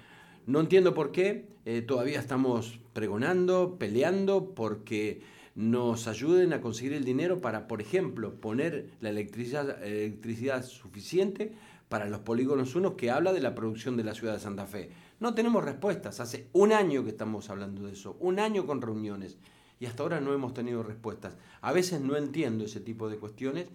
No 0.46 0.62
entiendo 0.62 0.94
por 0.94 1.12
qué. 1.12 1.46
Eh, 1.66 1.82
todavía 1.82 2.18
estamos 2.18 2.80
pregonando, 2.94 3.76
peleando, 3.78 4.56
porque 4.56 5.22
nos 5.54 6.08
ayuden 6.08 6.54
a 6.54 6.62
conseguir 6.62 6.94
el 6.94 7.04
dinero 7.04 7.42
para, 7.42 7.68
por 7.68 7.82
ejemplo, 7.82 8.36
poner 8.36 8.92
la 9.02 9.10
electricidad, 9.10 9.84
electricidad 9.84 10.64
suficiente 10.64 11.52
para 11.90 12.06
los 12.08 12.22
polígonos 12.22 12.76
1 12.76 12.96
que 12.96 13.12
habla 13.12 13.34
de 13.34 13.42
la 13.42 13.54
producción 13.54 13.98
de 13.98 14.06
la 14.06 14.16
ciudad 14.16 14.34
de 14.34 14.40
Santa 14.40 14.66
Fe. 14.66 14.92
No 15.20 15.34
tenemos 15.34 15.62
respuestas. 15.62 16.22
Hace 16.22 16.48
un 16.54 16.72
año 16.72 17.04
que 17.04 17.10
estamos 17.10 17.50
hablando 17.50 17.86
de 17.86 17.92
eso, 17.92 18.16
un 18.22 18.40
año 18.40 18.66
con 18.66 18.82
reuniones 18.82 19.38
y 19.80 19.86
hasta 19.86 20.04
ahora 20.04 20.22
no 20.22 20.34
hemos 20.34 20.54
tenido 20.54 20.84
respuestas. 20.84 21.38
A 21.62 21.72
veces 21.72 22.02
no 22.02 22.16
entiendo 22.16 22.66
ese 22.66 22.80
tipo 22.80 23.10
de 23.10 23.18
cuestiones 23.18 23.68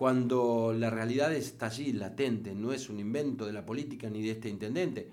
cuando 0.00 0.72
la 0.74 0.88
realidad 0.88 1.30
está 1.34 1.66
allí, 1.66 1.92
latente, 1.92 2.54
no 2.54 2.72
es 2.72 2.88
un 2.88 2.98
invento 2.98 3.44
de 3.44 3.52
la 3.52 3.66
política 3.66 4.08
ni 4.08 4.22
de 4.22 4.30
este 4.30 4.48
intendente. 4.48 5.10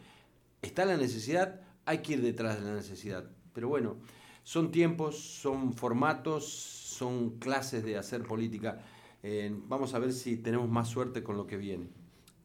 Está 0.61 0.85
la 0.85 0.95
necesidad, 0.95 1.59
hay 1.83 1.97
que 1.97 2.13
ir 2.13 2.21
detrás 2.21 2.57
de 2.57 2.69
la 2.69 2.73
necesidad. 2.73 3.29
Pero 3.51 3.67
bueno, 3.67 3.97
son 4.43 4.71
tiempos, 4.71 5.19
son 5.19 5.73
formatos, 5.73 6.47
son 6.47 7.31
clases 7.31 7.83
de 7.83 7.97
hacer 7.97 8.23
política. 8.23 8.81
Eh, 9.23 9.53
vamos 9.67 9.93
a 9.93 9.99
ver 9.99 10.13
si 10.13 10.37
tenemos 10.37 10.69
más 10.69 10.87
suerte 10.87 11.21
con 11.21 11.35
lo 11.35 11.47
que 11.47 11.57
viene. 11.57 11.89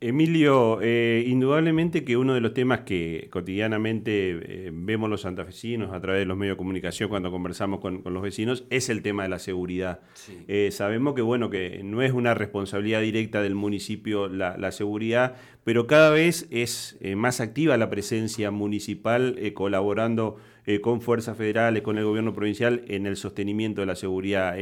Emilio, 0.02 0.80
eh, 0.82 1.22
indudablemente 1.28 2.04
que 2.04 2.16
uno 2.16 2.34
de 2.34 2.40
los 2.40 2.54
temas 2.54 2.80
que 2.80 3.28
cotidianamente 3.30 4.66
eh, 4.66 4.70
vemos 4.72 5.08
los 5.08 5.20
santafesinos 5.20 5.92
a 5.92 6.00
través 6.00 6.22
de 6.22 6.26
los 6.26 6.36
medios 6.36 6.54
de 6.54 6.58
comunicación 6.58 7.08
cuando 7.08 7.30
conversamos 7.30 7.78
con, 7.78 8.02
los 8.04 8.20
vecinos 8.20 8.64
es 8.70 8.88
el 8.88 9.02
tema 9.02 9.22
de 9.22 9.28
la 9.28 9.38
seguridad. 9.38 10.00
Eh, 10.48 10.70
sabemos 10.72 11.14
que 11.14 11.22
bueno 11.22 11.50
que 11.50 11.82
no 11.84 12.02
es 12.02 12.12
una 12.12 12.34
responsabilidad 12.34 13.00
directa 13.00 13.42
del 13.42 13.54
municipio 13.54 14.28
la, 14.28 14.72
seguridad, 14.72 15.36
pero 15.64 15.86
cada 15.86 16.10
vez 16.10 16.46
es 16.50 16.98
más 17.16 17.40
activa 17.40 17.76
la 17.76 17.90
presencia 17.90 18.50
municipal 18.50 19.38
colaborando 19.54 20.36
con 20.80 21.00
fuerzas 21.00 21.36
federales, 21.36 21.82
con 21.82 21.98
el 21.98 22.04
gobierno 22.04 22.32
provincial 22.32 22.84
en 22.88 23.06
el 23.06 23.16
sostenimiento 23.16 23.80
de 23.80 23.86
la 23.86 23.96
seguridad. 23.96 24.56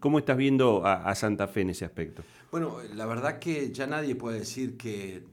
¿Cómo 0.00 0.18
estás 0.18 0.36
viendo 0.36 0.84
a 0.84 1.14
Santa 1.14 1.48
Fe 1.48 1.62
en 1.62 1.70
ese 1.70 1.84
aspecto? 1.84 2.22
Bueno, 2.54 2.76
la 2.94 3.04
verdad 3.06 3.40
que 3.40 3.72
ya 3.72 3.88
nadie 3.88 4.14
puede 4.14 4.38
decir 4.38 4.76
que, 4.76 5.24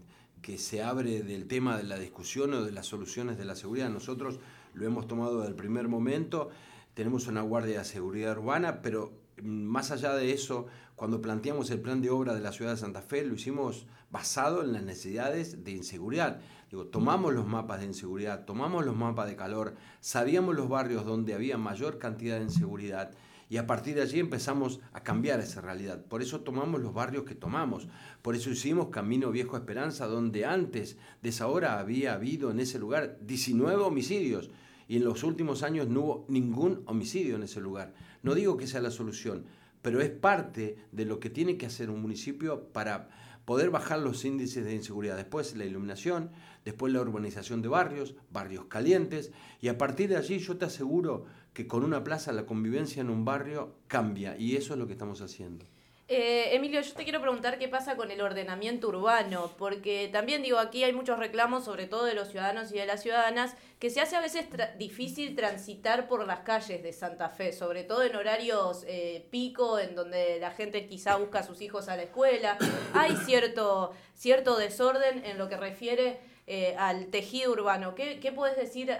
se 0.57 0.81
abre 0.81 1.21
del 1.21 1.45
tema 1.45 1.77
de 1.77 1.83
la 1.83 1.99
discusión 1.99 2.51
o 2.55 2.63
de 2.63 2.71
las 2.71 2.87
soluciones 2.87 3.37
de 3.37 3.45
la 3.45 3.53
seguridad. 3.55 3.91
Nosotros 3.91 4.39
lo 4.73 4.87
hemos 4.87 5.05
tomado 5.05 5.37
desde 5.37 5.49
el 5.49 5.55
primer 5.55 5.87
momento, 5.87 6.49
tenemos 6.95 7.27
una 7.27 7.43
guardia 7.43 7.77
de 7.77 7.85
seguridad 7.85 8.35
urbana, 8.39 8.81
pero 8.81 9.11
más 9.43 9.91
allá 9.91 10.15
de 10.15 10.33
eso, 10.33 10.65
cuando 11.01 11.19
planteamos 11.19 11.71
el 11.71 11.81
plan 11.81 11.99
de 11.99 12.11
obra 12.11 12.35
de 12.35 12.41
la 12.41 12.51
ciudad 12.51 12.73
de 12.73 12.77
Santa 12.77 13.01
Fe, 13.01 13.25
lo 13.25 13.33
hicimos 13.33 13.87
basado 14.11 14.61
en 14.61 14.71
las 14.71 14.83
necesidades 14.83 15.63
de 15.63 15.71
inseguridad. 15.71 16.41
Digo, 16.69 16.85
tomamos 16.85 17.33
los 17.33 17.47
mapas 17.47 17.79
de 17.79 17.87
inseguridad, 17.87 18.45
tomamos 18.45 18.85
los 18.85 18.95
mapas 18.95 19.27
de 19.27 19.35
calor, 19.35 19.73
sabíamos 19.99 20.53
los 20.53 20.69
barrios 20.69 21.03
donde 21.03 21.33
había 21.33 21.57
mayor 21.57 21.97
cantidad 21.97 22.37
de 22.37 22.43
inseguridad 22.43 23.13
y 23.49 23.57
a 23.57 23.65
partir 23.65 23.95
de 23.95 24.03
allí 24.03 24.19
empezamos 24.19 24.79
a 24.93 25.01
cambiar 25.01 25.39
esa 25.39 25.59
realidad. 25.59 26.05
Por 26.05 26.21
eso 26.21 26.41
tomamos 26.41 26.79
los 26.79 26.93
barrios 26.93 27.23
que 27.23 27.33
tomamos. 27.33 27.87
Por 28.21 28.35
eso 28.35 28.51
hicimos 28.51 28.89
Camino 28.89 29.31
Viejo 29.31 29.57
Esperanza, 29.57 30.05
donde 30.05 30.45
antes 30.45 30.99
de 31.23 31.29
esa 31.29 31.47
hora 31.47 31.79
había 31.79 32.13
habido 32.13 32.51
en 32.51 32.59
ese 32.59 32.77
lugar 32.77 33.17
19 33.21 33.81
homicidios. 33.81 34.51
Y 34.87 34.97
en 34.97 35.05
los 35.05 35.23
últimos 35.23 35.63
años 35.63 35.87
no 35.87 36.01
hubo 36.01 36.25
ningún 36.27 36.83
homicidio 36.85 37.37
en 37.37 37.43
ese 37.43 37.59
lugar. 37.59 37.95
No 38.21 38.35
digo 38.35 38.55
que 38.55 38.67
sea 38.67 38.81
la 38.81 38.91
solución, 38.91 39.45
pero 39.81 40.01
es 40.01 40.09
parte 40.09 40.77
de 40.91 41.05
lo 41.05 41.19
que 41.19 41.29
tiene 41.29 41.57
que 41.57 41.65
hacer 41.65 41.89
un 41.89 42.01
municipio 42.01 42.65
para 42.71 43.09
poder 43.45 43.69
bajar 43.69 43.99
los 43.99 44.23
índices 44.23 44.65
de 44.65 44.75
inseguridad. 44.75 45.17
Después 45.17 45.55
la 45.55 45.65
iluminación, 45.65 46.31
después 46.63 46.93
la 46.93 47.01
urbanización 47.01 47.61
de 47.61 47.69
barrios, 47.69 48.15
barrios 48.31 48.65
calientes, 48.65 49.31
y 49.59 49.67
a 49.67 49.77
partir 49.77 50.09
de 50.09 50.17
allí 50.17 50.39
yo 50.39 50.57
te 50.57 50.65
aseguro 50.65 51.25
que 51.53 51.67
con 51.67 51.83
una 51.83 52.03
plaza 52.03 52.31
la 52.31 52.45
convivencia 52.45 53.01
en 53.01 53.09
un 53.09 53.25
barrio 53.25 53.75
cambia, 53.87 54.37
y 54.37 54.55
eso 54.55 54.73
es 54.73 54.79
lo 54.79 54.87
que 54.87 54.93
estamos 54.93 55.21
haciendo. 55.21 55.65
Eh, 56.13 56.53
Emilio, 56.57 56.81
yo 56.81 56.91
te 56.91 57.05
quiero 57.05 57.21
preguntar 57.21 57.57
qué 57.57 57.69
pasa 57.69 57.95
con 57.95 58.11
el 58.11 58.19
ordenamiento 58.19 58.89
urbano, 58.89 59.49
porque 59.57 60.09
también 60.11 60.43
digo, 60.43 60.59
aquí 60.59 60.83
hay 60.83 60.91
muchos 60.91 61.17
reclamos, 61.17 61.63
sobre 61.63 61.87
todo 61.87 62.03
de 62.03 62.13
los 62.13 62.27
ciudadanos 62.27 62.69
y 62.73 62.79
de 62.79 62.85
las 62.85 63.01
ciudadanas, 63.01 63.55
que 63.79 63.89
se 63.89 64.01
hace 64.01 64.17
a 64.17 64.19
veces 64.19 64.45
difícil 64.77 65.37
transitar 65.37 66.09
por 66.09 66.27
las 66.27 66.39
calles 66.39 66.83
de 66.83 66.91
Santa 66.91 67.29
Fe, 67.29 67.53
sobre 67.53 67.85
todo 67.85 68.03
en 68.03 68.13
horarios 68.17 68.83
eh, 68.89 69.25
pico, 69.31 69.79
en 69.79 69.95
donde 69.95 70.37
la 70.41 70.51
gente 70.51 70.85
quizá 70.85 71.15
busca 71.15 71.39
a 71.39 71.43
sus 71.43 71.61
hijos 71.61 71.87
a 71.87 71.95
la 71.95 72.03
escuela. 72.03 72.57
Hay 72.93 73.15
cierto, 73.15 73.93
cierto 74.13 74.57
desorden 74.57 75.23
en 75.23 75.37
lo 75.37 75.47
que 75.47 75.55
refiere 75.55 76.19
eh, 76.45 76.75
al 76.77 77.05
tejido 77.05 77.53
urbano. 77.53 77.95
¿Qué, 77.95 78.19
qué 78.19 78.33
puedes 78.33 78.57
decir 78.57 78.91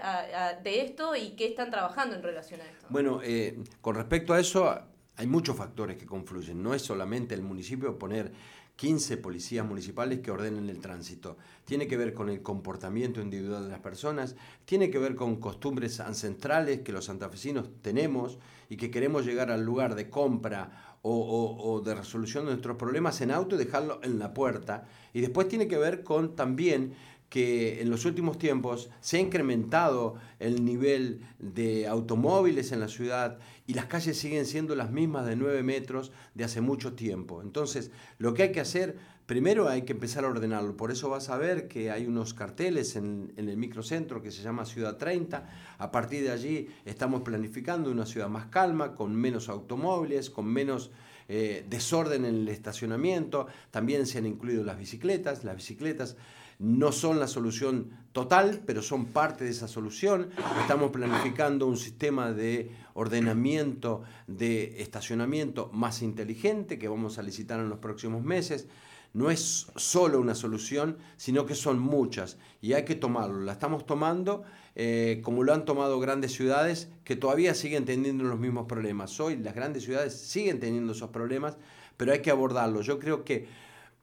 de 0.62 0.80
esto 0.80 1.14
y 1.14 1.32
qué 1.32 1.44
están 1.44 1.70
trabajando 1.70 2.16
en 2.16 2.22
relación 2.22 2.62
a 2.62 2.64
esto? 2.64 2.86
Bueno, 2.88 3.20
con 3.82 3.96
respecto 3.96 4.32
a 4.32 4.40
eso, 4.40 4.80
hay 5.16 5.26
muchos 5.26 5.56
factores 5.56 5.96
que 5.96 6.06
confluyen. 6.06 6.62
No 6.62 6.74
es 6.74 6.82
solamente 6.82 7.34
el 7.34 7.42
municipio 7.42 7.98
poner 7.98 8.32
15 8.76 9.18
policías 9.18 9.66
municipales 9.66 10.20
que 10.20 10.30
ordenen 10.30 10.68
el 10.68 10.80
tránsito. 10.80 11.36
Tiene 11.64 11.86
que 11.86 11.96
ver 11.96 12.14
con 12.14 12.28
el 12.28 12.42
comportamiento 12.42 13.20
individual 13.20 13.64
de 13.64 13.70
las 13.70 13.80
personas, 13.80 14.34
tiene 14.64 14.90
que 14.90 14.98
ver 14.98 15.14
con 15.14 15.36
costumbres 15.36 16.00
ancestrales 16.00 16.80
que 16.80 16.92
los 16.92 17.04
santafesinos 17.04 17.68
tenemos 17.82 18.38
y 18.68 18.76
que 18.76 18.90
queremos 18.90 19.24
llegar 19.26 19.50
al 19.50 19.64
lugar 19.64 19.94
de 19.94 20.08
compra 20.08 20.96
o, 21.02 21.82
de 21.84 21.94
resolución 21.94 22.44
de 22.44 22.52
nuestros 22.52 22.76
problemas 22.76 23.20
en 23.20 23.32
auto 23.32 23.56
y 23.56 23.58
dejarlo 23.58 24.00
en 24.02 24.18
la 24.18 24.32
puerta. 24.32 24.86
Y 25.12 25.20
después 25.20 25.48
tiene 25.48 25.68
que 25.68 25.78
ver 25.78 26.04
con 26.04 26.34
también 26.36 26.94
que 27.32 27.80
en 27.80 27.88
los 27.88 28.04
últimos 28.04 28.36
tiempos 28.36 28.90
se 29.00 29.16
ha 29.16 29.20
incrementado 29.20 30.16
el 30.38 30.66
nivel 30.66 31.22
de 31.38 31.86
automóviles 31.86 32.72
en 32.72 32.80
la 32.80 32.88
ciudad 32.88 33.38
y 33.66 33.72
las 33.72 33.86
calles 33.86 34.18
siguen 34.18 34.44
siendo 34.44 34.76
las 34.76 34.90
mismas 34.90 35.24
de 35.24 35.34
9 35.34 35.62
metros 35.62 36.12
de 36.34 36.44
hace 36.44 36.60
mucho 36.60 36.92
tiempo. 36.92 37.40
Entonces, 37.40 37.90
lo 38.18 38.34
que 38.34 38.42
hay 38.42 38.52
que 38.52 38.60
hacer, 38.60 38.98
primero 39.24 39.66
hay 39.66 39.80
que 39.80 39.94
empezar 39.94 40.26
a 40.26 40.28
ordenarlo. 40.28 40.76
Por 40.76 40.90
eso 40.90 41.08
vas 41.08 41.30
a 41.30 41.38
ver 41.38 41.68
que 41.68 41.90
hay 41.90 42.04
unos 42.06 42.34
carteles 42.34 42.96
en, 42.96 43.32
el 43.38 43.56
microcentro 43.56 44.20
que 44.20 44.30
se 44.30 44.42
llama 44.42 44.66
Ciudad 44.66 44.98
30. 44.98 45.48
A 45.78 45.90
partir 45.90 46.24
de 46.24 46.32
allí 46.32 46.68
estamos 46.84 47.22
planificando 47.22 47.90
una 47.90 48.04
ciudad 48.04 48.28
más 48.28 48.48
calma, 48.48 48.94
con 48.94 49.16
menos 49.16 49.48
automóviles, 49.48 50.28
con 50.28 50.44
menos... 50.48 50.90
Eh, 51.28 51.64
desorden 51.70 52.24
en 52.26 52.34
el 52.34 52.48
estacionamiento, 52.48 53.46
también 53.70 54.06
se 54.06 54.18
han 54.18 54.26
incluido 54.26 54.64
las 54.64 54.76
bicicletas, 54.76 55.44
las 55.44 55.56
bicicletas 55.56 56.16
no 56.62 56.92
son 56.92 57.18
la 57.18 57.26
solución 57.26 57.90
total, 58.12 58.62
pero 58.64 58.82
son 58.82 59.06
parte 59.06 59.44
de 59.44 59.50
esa 59.50 59.66
solución. 59.66 60.30
Estamos 60.60 60.92
planificando 60.92 61.66
un 61.66 61.76
sistema 61.76 62.32
de 62.32 62.70
ordenamiento 62.94 64.02
de 64.28 64.80
estacionamiento 64.80 65.70
más 65.72 66.02
inteligente 66.02 66.78
que 66.78 66.86
vamos 66.86 67.18
a 67.18 67.22
licitar 67.22 67.58
en 67.58 67.68
los 67.68 67.80
próximos 67.80 68.22
meses. 68.22 68.68
No 69.12 69.30
es 69.30 69.66
solo 69.74 70.20
una 70.20 70.36
solución, 70.36 70.98
sino 71.16 71.46
que 71.46 71.56
son 71.56 71.80
muchas 71.80 72.38
y 72.60 72.74
hay 72.74 72.84
que 72.84 72.94
tomarlo. 72.94 73.40
La 73.40 73.52
estamos 73.52 73.84
tomando 73.84 74.44
eh, 74.76 75.20
como 75.24 75.42
lo 75.42 75.52
han 75.52 75.64
tomado 75.64 75.98
grandes 75.98 76.32
ciudades 76.32 76.90
que 77.02 77.16
todavía 77.16 77.54
siguen 77.54 77.84
teniendo 77.86 78.22
los 78.22 78.38
mismos 78.38 78.66
problemas. 78.66 79.18
Hoy 79.18 79.36
las 79.36 79.56
grandes 79.56 79.82
ciudades 79.82 80.16
siguen 80.16 80.60
teniendo 80.60 80.92
esos 80.92 81.10
problemas, 81.10 81.56
pero 81.96 82.12
hay 82.12 82.22
que 82.22 82.30
abordarlos. 82.30 82.86
Yo 82.86 83.00
creo 83.00 83.24
que 83.24 83.48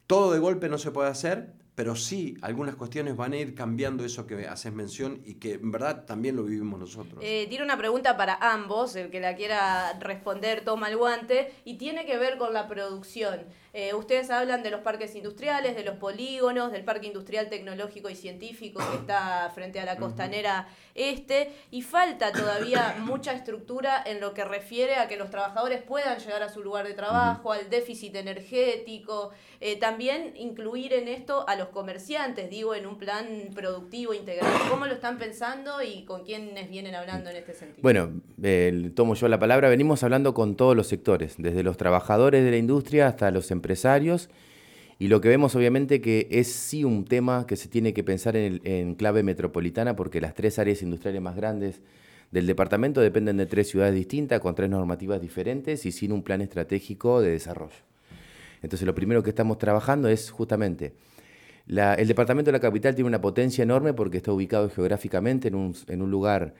todo 0.07 0.33
de 0.33 0.39
golpe 0.39 0.67
no 0.67 0.77
se 0.77 0.91
puede 0.91 1.09
hacer, 1.09 1.53
pero 1.79 1.95
sí 1.95 2.35
algunas 2.41 2.75
cuestiones 2.75 3.15
van 3.15 3.31
a 3.31 3.37
ir 3.37 3.55
cambiando 3.55 4.03
eso 4.03 4.27
que 4.27 4.45
haces 4.49 4.73
mención 4.73 5.21
y 5.23 5.35
que 5.35 5.53
en 5.53 5.71
verdad 5.71 6.03
también 6.03 6.35
lo 6.35 6.43
vivimos 6.43 6.77
nosotros. 6.77 7.23
Eh, 7.23 7.45
tiene 7.47 7.63
una 7.63 7.77
pregunta 7.77 8.17
para 8.17 8.37
ambos, 8.51 8.97
el 8.97 9.09
que 9.09 9.21
la 9.21 9.37
quiera 9.37 9.97
responder 9.97 10.65
toma 10.65 10.89
el 10.89 10.97
guante, 10.97 11.53
y 11.63 11.77
tiene 11.77 12.05
que 12.05 12.17
ver 12.17 12.37
con 12.37 12.51
la 12.53 12.67
producción. 12.67 13.45
Eh, 13.81 13.93
ustedes 13.93 14.29
hablan 14.29 14.61
de 14.61 14.71
los 14.71 14.81
parques 14.81 15.15
industriales, 15.15 15.73
de 15.73 15.85
los 15.85 15.95
polígonos, 15.95 16.73
del 16.73 16.83
parque 16.83 17.07
industrial 17.07 17.47
tecnológico 17.47 18.09
y 18.09 18.15
científico 18.15 18.81
que 18.91 18.97
está 18.97 19.49
frente 19.55 19.79
a 19.79 19.85
la 19.85 19.95
costanera 19.95 20.67
este, 20.95 21.53
y 21.71 21.81
falta 21.81 22.33
todavía 22.33 22.97
mucha 23.05 23.31
estructura 23.31 24.03
en 24.05 24.19
lo 24.19 24.33
que 24.33 24.43
refiere 24.43 24.95
a 24.95 25.07
que 25.07 25.15
los 25.15 25.29
trabajadores 25.29 25.81
puedan 25.81 26.19
llegar 26.19 26.43
a 26.43 26.49
su 26.49 26.61
lugar 26.61 26.85
de 26.85 26.93
trabajo, 26.93 27.53
al 27.53 27.69
déficit 27.69 28.17
energético, 28.17 29.31
eh, 29.61 29.77
también 29.77 30.33
incluir 30.35 30.91
en 30.91 31.07
esto 31.07 31.47
a 31.47 31.55
los 31.55 31.69
comerciantes, 31.69 32.49
digo, 32.49 32.75
en 32.75 32.85
un 32.85 32.97
plan 32.97 33.25
productivo 33.55 34.13
integral. 34.13 34.51
¿Cómo 34.69 34.87
lo 34.87 34.93
están 34.93 35.17
pensando 35.17 35.81
y 35.81 36.03
con 36.03 36.25
quiénes 36.25 36.69
vienen 36.69 36.95
hablando 36.95 37.29
en 37.29 37.37
este 37.37 37.53
sentido? 37.53 37.81
Bueno, 37.81 38.11
tomo 38.93 39.15
yo 39.15 39.29
la 39.29 39.39
palabra, 39.39 39.69
venimos 39.69 40.03
hablando 40.03 40.33
con 40.33 40.57
todos 40.57 40.75
los 40.75 40.87
sectores, 40.87 41.35
desde 41.37 41.63
los 41.63 41.77
trabajadores 41.77 42.43
de 42.43 42.51
la 42.51 42.57
industria 42.57 43.07
hasta 43.07 43.31
los 43.31 43.45
Y 44.99 45.07
lo 45.07 45.21
que 45.21 45.29
vemos 45.29 45.55
obviamente 45.55 46.01
que 46.01 46.27
es 46.29 46.51
sí 46.51 46.83
un 46.83 47.05
tema 47.05 47.47
que 47.47 47.55
se 47.55 47.69
tiene 47.69 47.93
que 47.93 48.03
pensar 48.03 48.35
en, 48.35 48.95
clave 48.95 49.23
metropolitana 49.23 49.95
porque 49.95 50.19
las 50.19 50.33
tres 50.33 50.59
áreas 50.59 50.81
industriales 50.81 51.21
más 51.21 51.35
grandes 51.35 51.81
del 52.31 52.45
departamento 52.45 52.99
dependen 53.01 53.37
de 53.37 53.45
tres 53.45 53.69
ciudades 53.69 53.95
distintas, 53.95 54.39
con 54.41 54.55
tres 54.55 54.69
normativas 54.69 55.21
diferentes 55.21 55.85
y 55.85 55.91
sin 55.91 56.11
un 56.11 56.21
plan 56.21 56.41
estratégico 56.41 57.21
de 57.21 57.31
desarrollo. 57.31 57.77
Entonces 58.61 58.85
lo 58.85 58.93
primero 58.93 59.23
que 59.23 59.29
estamos 59.29 59.57
trabajando 59.57 60.09
es 60.09 60.31
justamente, 60.31 60.93
el 61.65 62.07
departamento 62.07 62.49
de 62.49 62.57
la 62.57 62.59
capital 62.59 62.93
tiene 62.93 63.07
una 63.07 63.21
potencia 63.21 63.63
enorme 63.63 63.93
porque 63.93 64.17
está 64.17 64.33
ubicado 64.33 64.69
geográficamente 64.69 65.47
en 65.47 65.55
un, 65.55 65.75
en 65.87 66.01
un 66.01 66.11
lugar 66.11 66.53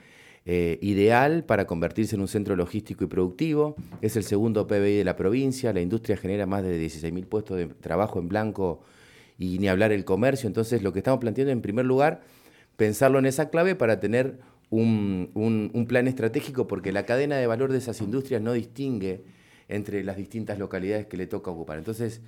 eh, 0.46 0.80
ideal 0.82 1.44
para 1.44 1.66
convertirse 1.68 2.16
en 2.16 2.22
un 2.22 2.28
centro 2.28 2.56
logístico 2.56 3.04
y 3.04 3.08
productivo. 3.08 3.76
Es 4.02 4.16
el 4.16 4.24
segundo 4.24 4.68
PBI 4.68 4.98
de 4.98 5.04
la 5.04 5.16
provincia. 5.16 5.74
La 5.74 5.82
industria 5.82 6.18
genera 6.18 6.46
más 6.46 6.64
de 6.64 6.84
16.000 6.84 7.26
puestos 7.26 7.58
de 7.58 7.68
trabajo 7.68 8.20
en 8.20 8.30
blanco 8.30 8.82
y 9.38 9.60
ni 9.60 9.68
hablar 9.68 9.92
el 9.92 10.06
comercio. 10.06 10.48
Entonces, 10.48 10.82
lo 10.82 10.94
que 10.94 11.00
estamos 11.00 11.20
planteando 11.20 11.52
en 11.52 11.62
primer 11.62 11.86
lugar, 11.86 12.22
pensarlo 12.78 13.20
en 13.20 13.26
esa 13.26 13.50
clave 13.50 13.76
para 13.76 14.00
tener 14.00 14.40
un, 14.70 15.32
un 15.34 15.88
plan 15.88 16.08
estratégico, 16.08 16.68
porque 16.68 16.92
la 16.92 17.06
cadena 17.06 17.38
de 17.38 17.48
valor 17.48 17.72
de 17.72 17.80
esas 17.80 18.02
industrias 18.02 18.42
no 18.42 18.54
distingue 18.54 19.24
entre 19.68 20.04
las 20.04 20.18
distintas 20.18 20.60
localidades 20.60 21.06
que 21.06 21.16
le 21.16 21.28
toca 21.28 21.52
ocupar. 21.52 21.78
Entonces, 21.78 22.22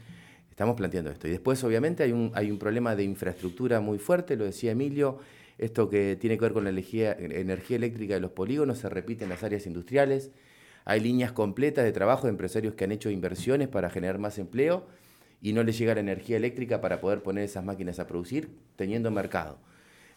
estamos 0.50 0.76
planteando 0.76 1.10
esto. 1.10 1.28
Y 1.28 1.32
después, 1.32 1.64
obviamente, 1.64 2.04
hay 2.04 2.12
un, 2.12 2.32
hay 2.36 2.52
un 2.52 2.60
problema 2.60 2.96
de 2.96 3.04
infraestructura 3.04 3.82
muy 3.82 3.98
fuerte, 3.98 4.36
lo 4.36 4.46
decía 4.46 4.72
Emilio, 4.72 5.18
esto 5.62 5.90
que 5.90 6.18
tiene 6.20 6.38
que 6.38 6.42
ver 6.42 6.54
con 6.54 6.64
la 6.64 6.70
energía, 6.70 7.14
eléctrica 7.14 8.16
de 8.16 8.20
los 8.20 8.32
polígonos 8.32 8.80
se 8.80 8.90
repite 8.90 9.24
en 9.24 9.30
las 9.30 9.44
áreas 9.44 9.66
industriales. 9.66 10.32
Hay 10.84 11.00
líneas 11.00 11.32
completas 11.32 11.86
de 11.86 11.92
trabajo 11.92 12.24
de 12.24 12.32
empresarios 12.32 12.74
que 12.74 12.84
han 12.84 12.92
hecho 12.92 13.10
inversiones 13.10 13.70
para 13.70 13.90
generar 13.90 14.18
más 14.18 14.38
empleo 14.38 14.88
y 15.42 15.54
no 15.54 15.64
les 15.64 15.78
llega 15.78 15.94
la 15.94 16.02
energía 16.02 16.38
eléctrica 16.38 16.82
para 16.82 17.00
poder 17.00 17.24
poner 17.24 17.46
esas 17.46 17.64
máquinas 17.64 18.00
a 18.00 18.08
producir 18.08 18.50
teniendo 18.76 19.10
mercado. 19.12 19.60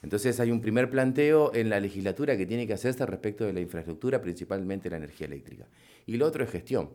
Entonces 0.02 0.40
hay 0.40 0.50
un 0.50 0.60
primer 0.60 0.90
planteo 0.90 1.54
en 1.54 1.70
la 1.70 1.80
legislatura 1.80 2.36
que 2.36 2.44
tiene 2.44 2.66
que 2.66 2.74
hacerse 2.74 3.06
respecto 3.06 3.44
de 3.44 3.52
la 3.52 3.60
infraestructura, 3.60 4.20
principalmente 4.20 4.90
la 4.90 4.96
energía 4.96 5.26
eléctrica. 5.26 5.66
Y 6.06 6.16
lo 6.16 6.26
otro 6.26 6.42
es 6.44 6.50
gestión 6.50 6.90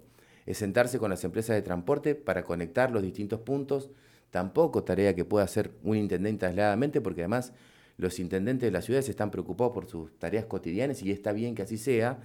es 0.50 0.58
sentarse 0.58 0.98
con 0.98 1.12
las 1.12 1.24
empresas 1.24 1.56
de 1.56 1.62
transporte 1.62 2.16
para 2.16 2.44
conectar 2.44 2.90
los 2.90 3.04
distintos 3.04 3.40
puntos. 3.42 3.92
Tampoco 4.32 4.84
tarea 4.84 5.14
que 5.14 5.24
pueda 5.24 5.46
hacer 5.46 5.70
un 5.84 5.96
intendente 5.96 6.48
aisladamente, 6.48 7.02
porque 7.02 7.22
además 7.22 7.54
los 8.00 8.20
intendentes 8.20 8.66
de 8.68 8.72
las 8.72 8.86
ciudades 8.86 9.10
están 9.10 9.30
preocupados 9.30 9.74
por 9.74 9.88
sus 9.88 10.18
tareas 10.18 10.46
cotidianas 10.46 11.04
y 11.04 11.12
está 11.12 11.32
bien 11.32 11.54
que 11.54 11.62
así 11.62 11.78
sea. 11.78 12.20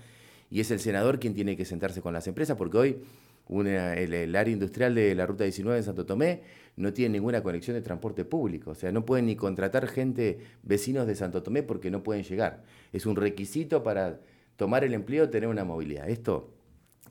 Y 0.51 0.61
es 0.61 0.71
el 0.71 0.81
senador 0.81 1.19
quien 1.19 1.35
tiene 1.35 1.57
que 1.57 1.65
sentarse 1.65 2.01
con 2.01 2.15
las 2.15 2.27
empresas, 2.27 2.57
porque 2.57 2.79
hoy 2.79 2.99
el, 3.49 4.37
área 4.37 4.53
industrial 4.53 4.95
de 4.95 5.15
la 5.15 5.27
Ruta 5.27 5.45
19 5.45 5.79
en 5.79 5.85
Santo 5.85 6.07
Tomé 6.07 6.43
no 6.77 6.93
tiene 6.93 7.19
ninguna 7.19 7.43
conexión 7.43 7.75
de 7.75 7.83
transporte 7.83 8.25
público. 8.25 8.71
O 8.71 8.75
sea, 8.75 8.93
no 8.93 9.05
pueden 9.05 9.27
ni 9.27 9.37
contratar 9.37 9.87
gente, 9.89 10.39
vecinos 10.63 11.07
de 11.07 11.15
Santo 11.15 11.43
Tomé, 11.43 11.63
porque 11.63 11.91
no 11.91 12.03
pueden 12.03 12.23
llegar. 12.23 12.63
Es 12.93 13.05
un 13.05 13.17
requisito 13.17 13.83
para 13.83 14.21
tomar 14.57 14.85
el 14.85 14.95
empleo 14.95 15.29
tener 15.29 15.49
una 15.49 15.65
movilidad. 15.65 16.09
Esto 16.09 16.55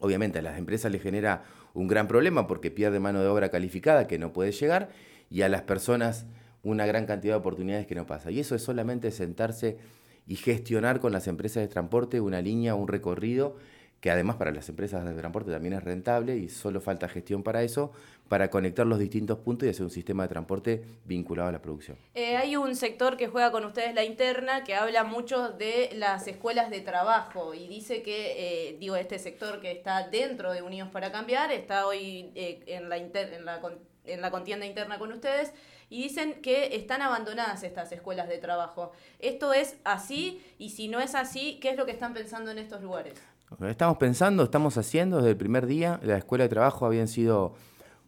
Obviamente 0.04 0.40
a 0.40 0.42
las 0.42 0.58
empresas 0.58 0.92
les 0.92 1.02
genera 1.02 1.46
un 1.74 1.88
gran 1.88 2.10
problema 2.10 2.46
porque 2.46 2.72
pierde 2.72 3.00
mano 3.00 3.22
de 3.22 3.28
obra 3.28 3.48
calificada 3.48 4.06
que 4.06 4.20
no 4.20 4.34
puede 4.34 4.52
llegar 4.52 4.90
y 5.30 5.44
a 5.44 5.48
las 5.48 5.62
personas 5.62 6.26
una 6.64 6.86
gran 6.86 7.06
cantidad 7.06 7.34
de 7.34 7.40
oportunidades 7.40 7.86
que 7.86 7.96
no 7.96 8.08
pasa. 8.08 8.32
Y 8.32 8.40
eso 8.40 8.56
es 8.56 8.64
solamente 8.64 9.12
sentarse 9.12 9.78
y 10.26 10.36
gestionar 10.36 11.00
con 11.00 11.12
las 11.12 11.28
empresas 11.28 11.62
de 11.62 11.68
transporte 11.68 12.22
una 12.22 12.42
línea, 12.42 12.76
un 12.76 12.88
recorrido 12.88 13.56
que 14.04 14.12
además 14.12 14.36
para 14.36 14.52
las 14.52 14.68
empresas 14.68 15.06
de 15.06 15.14
transporte 15.14 15.50
también 15.50 15.76
es 15.76 15.82
rentable 15.82 16.36
y 16.36 16.50
solo 16.50 16.82
falta 16.82 17.08
gestión 17.08 17.42
para 17.42 17.64
eso, 17.64 17.94
para 18.28 18.50
conectar 18.50 18.86
los 18.86 19.00
distintos 19.00 19.38
puntos 19.40 19.66
y 19.66 19.70
hacer 19.70 19.84
un 19.86 19.90
sistema 19.90 20.24
de 20.24 20.28
transporte 20.28 20.84
vinculado 21.06 21.48
a 21.48 21.52
la 21.54 21.62
producción. 21.62 21.98
Eh, 22.14 22.36
hay 22.36 22.58
un 22.58 22.76
sector 22.76 23.16
que 23.16 23.30
juega 23.30 23.54
con 23.54 23.64
ustedes 23.64 23.96
la 23.96 24.04
interna 24.04 24.66
que 24.66 24.76
habla 24.76 25.06
mucho 25.06 25.54
de 25.54 25.92
las 25.94 26.28
escuelas 26.28 26.70
de 26.70 26.82
trabajo 26.82 27.54
y 27.54 27.70
dice 27.70 28.04
que, 28.04 28.72
eh, 28.72 28.78
digo, 28.78 28.98
este 28.98 29.20
sector 29.20 29.62
que 29.62 29.72
está 29.72 30.10
dentro 30.10 30.52
de 30.52 30.62
Unidos 30.62 30.90
para 30.92 31.14
Cambiar, 31.14 31.54
está 31.54 31.88
hoy 31.88 32.30
eh, 32.36 32.62
en, 32.68 32.90
la 32.90 32.98
en, 32.98 33.46
la 33.46 33.62
en 34.04 34.20
la 34.20 34.32
contienda 34.32 34.66
interna 34.66 35.00
con 35.00 35.14
ustedes 35.14 35.54
y 35.94 36.02
dicen 36.02 36.42
que 36.42 36.76
están 36.76 37.04
abandonadas 37.04 37.62
estas 37.62 37.92
escuelas 37.92 38.28
de 38.28 38.40
trabajo. 38.40 38.94
¿Esto 39.20 39.54
es 39.54 39.78
así? 39.84 40.42
Y 40.58 40.72
si 40.72 40.88
no 40.88 41.00
es 41.00 41.14
así, 41.14 41.60
¿qué 41.62 41.70
es 41.70 41.78
lo 41.78 41.86
que 41.86 41.92
están 41.92 42.16
pensando 42.16 42.50
en 42.50 42.58
estos 42.58 42.82
lugares? 42.82 43.14
Estamos 43.62 43.98
pensando, 43.98 44.44
estamos 44.44 44.76
haciendo 44.80 45.18
desde 45.18 45.30
el 45.30 45.38
primer 45.38 45.68
día. 45.68 46.00
La 46.02 46.18
escuela 46.18 46.46
de 46.46 46.50
trabajo 46.50 46.88
habían 46.88 47.08
sido 47.08 47.54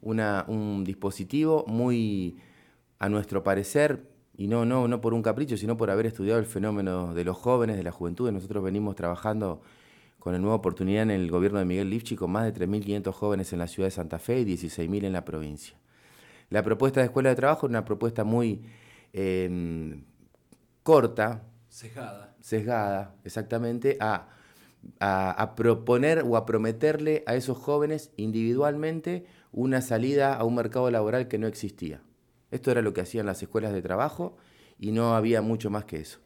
un 0.01 0.83
dispositivo 0.83 1.63
muy, 1.67 2.39
a 2.97 3.07
nuestro 3.07 3.43
parecer, 3.43 4.09
y 4.35 4.47
no, 4.47 4.65
no, 4.65 4.87
no 4.87 4.99
por 4.99 5.13
un 5.13 5.21
capricho, 5.21 5.55
sino 5.55 5.77
por 5.77 5.91
haber 5.91 6.07
estudiado 6.07 6.39
el 6.39 6.47
fenómeno 6.47 7.13
de 7.13 7.23
los 7.23 7.37
jóvenes, 7.37 7.77
de 7.77 7.83
la 7.83 7.91
juventud. 7.91 8.31
Nosotros 8.31 8.63
venimos 8.63 8.95
trabajando 8.95 9.61
con 10.17 10.33
la 10.33 10.39
nueva 10.39 10.55
oportunidad 10.55 11.03
en 11.03 11.11
el 11.11 11.29
gobierno 11.29 11.59
de 11.59 11.65
Miguel 11.65 11.91
Lifchi 11.91 12.15
con 12.15 12.31
más 12.31 12.51
de 12.51 12.67
3.500 12.67 13.11
jóvenes 13.13 13.53
en 13.53 13.59
la 13.59 13.67
ciudad 13.67 13.85
de 13.85 13.91
Santa 13.91 14.17
Fe 14.17 14.39
y 14.39 14.45
16.000 14.45 15.05
en 15.05 15.13
la 15.13 15.23
provincia. 15.23 15.77
La 16.49 16.63
propuesta 16.63 16.99
de 16.99 17.07
escuela 17.07 17.29
de 17.29 17.35
trabajo 17.35 17.65
es 17.65 17.69
una 17.69 17.85
propuesta 17.85 18.23
muy 18.23 18.63
em, 19.13 20.03
corta. 20.83 21.43
Sesgada. 21.69 22.35
Sesgada, 22.39 23.15
exactamente, 23.23 23.97
a 23.99 24.29
a, 24.99 25.53
proponer 25.55 26.23
o 26.25 26.37
a 26.37 26.45
prometerle 26.45 27.23
a 27.25 27.35
esos 27.35 27.57
jóvenes 27.57 28.11
individualmente 28.17 29.25
una 29.51 29.81
salida 29.81 30.35
a 30.35 30.43
un 30.43 30.55
mercado 30.55 30.91
laboral 30.91 31.27
que 31.27 31.37
no 31.37 31.47
existía. 31.47 32.01
Esto 32.51 32.71
era 32.71 32.81
lo 32.81 32.93
que 32.93 33.01
hacían 33.01 33.25
las 33.25 33.41
escuelas 33.41 33.73
de 33.73 33.81
trabajo 33.81 34.37
y 34.79 34.91
no 34.91 35.15
había 35.15 35.41
mucho 35.41 35.69
más 35.69 35.85
que 35.85 35.97
eso. 35.97 36.19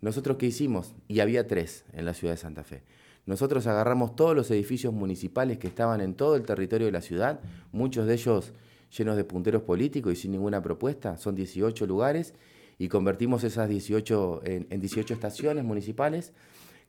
Nosotros 0.00 0.38
qué 0.38 0.46
hicimos, 0.46 0.94
y 1.08 1.20
había 1.20 1.46
tres 1.46 1.84
en 1.92 2.06
la 2.06 2.14
ciudad 2.14 2.32
de 2.32 2.38
Santa 2.38 2.64
Fe. 2.64 2.84
Nosotros 3.26 3.66
agarramos 3.66 4.16
todos 4.16 4.34
los 4.34 4.50
edificios 4.50 4.94
municipales 4.94 5.58
que 5.58 5.66
estaban 5.66 6.00
en 6.00 6.14
todo 6.14 6.36
el 6.36 6.42
territorio 6.42 6.86
de 6.86 6.92
la 6.92 7.02
ciudad, 7.02 7.40
muchos 7.70 8.06
de 8.06 8.14
ellos 8.14 8.54
llenos 8.96 9.16
de 9.16 9.24
punteros 9.24 9.62
políticos 9.62 10.12
y 10.12 10.16
sin 10.16 10.32
ninguna 10.32 10.62
propuesta, 10.62 11.16
son 11.16 11.34
18 11.34 11.86
lugares, 11.86 12.34
y 12.78 12.88
convertimos 12.88 13.44
esas 13.44 13.68
18 13.68 14.42
en, 14.44 14.66
en 14.70 14.80
18 14.80 15.12
estaciones 15.12 15.64
municipales 15.64 16.32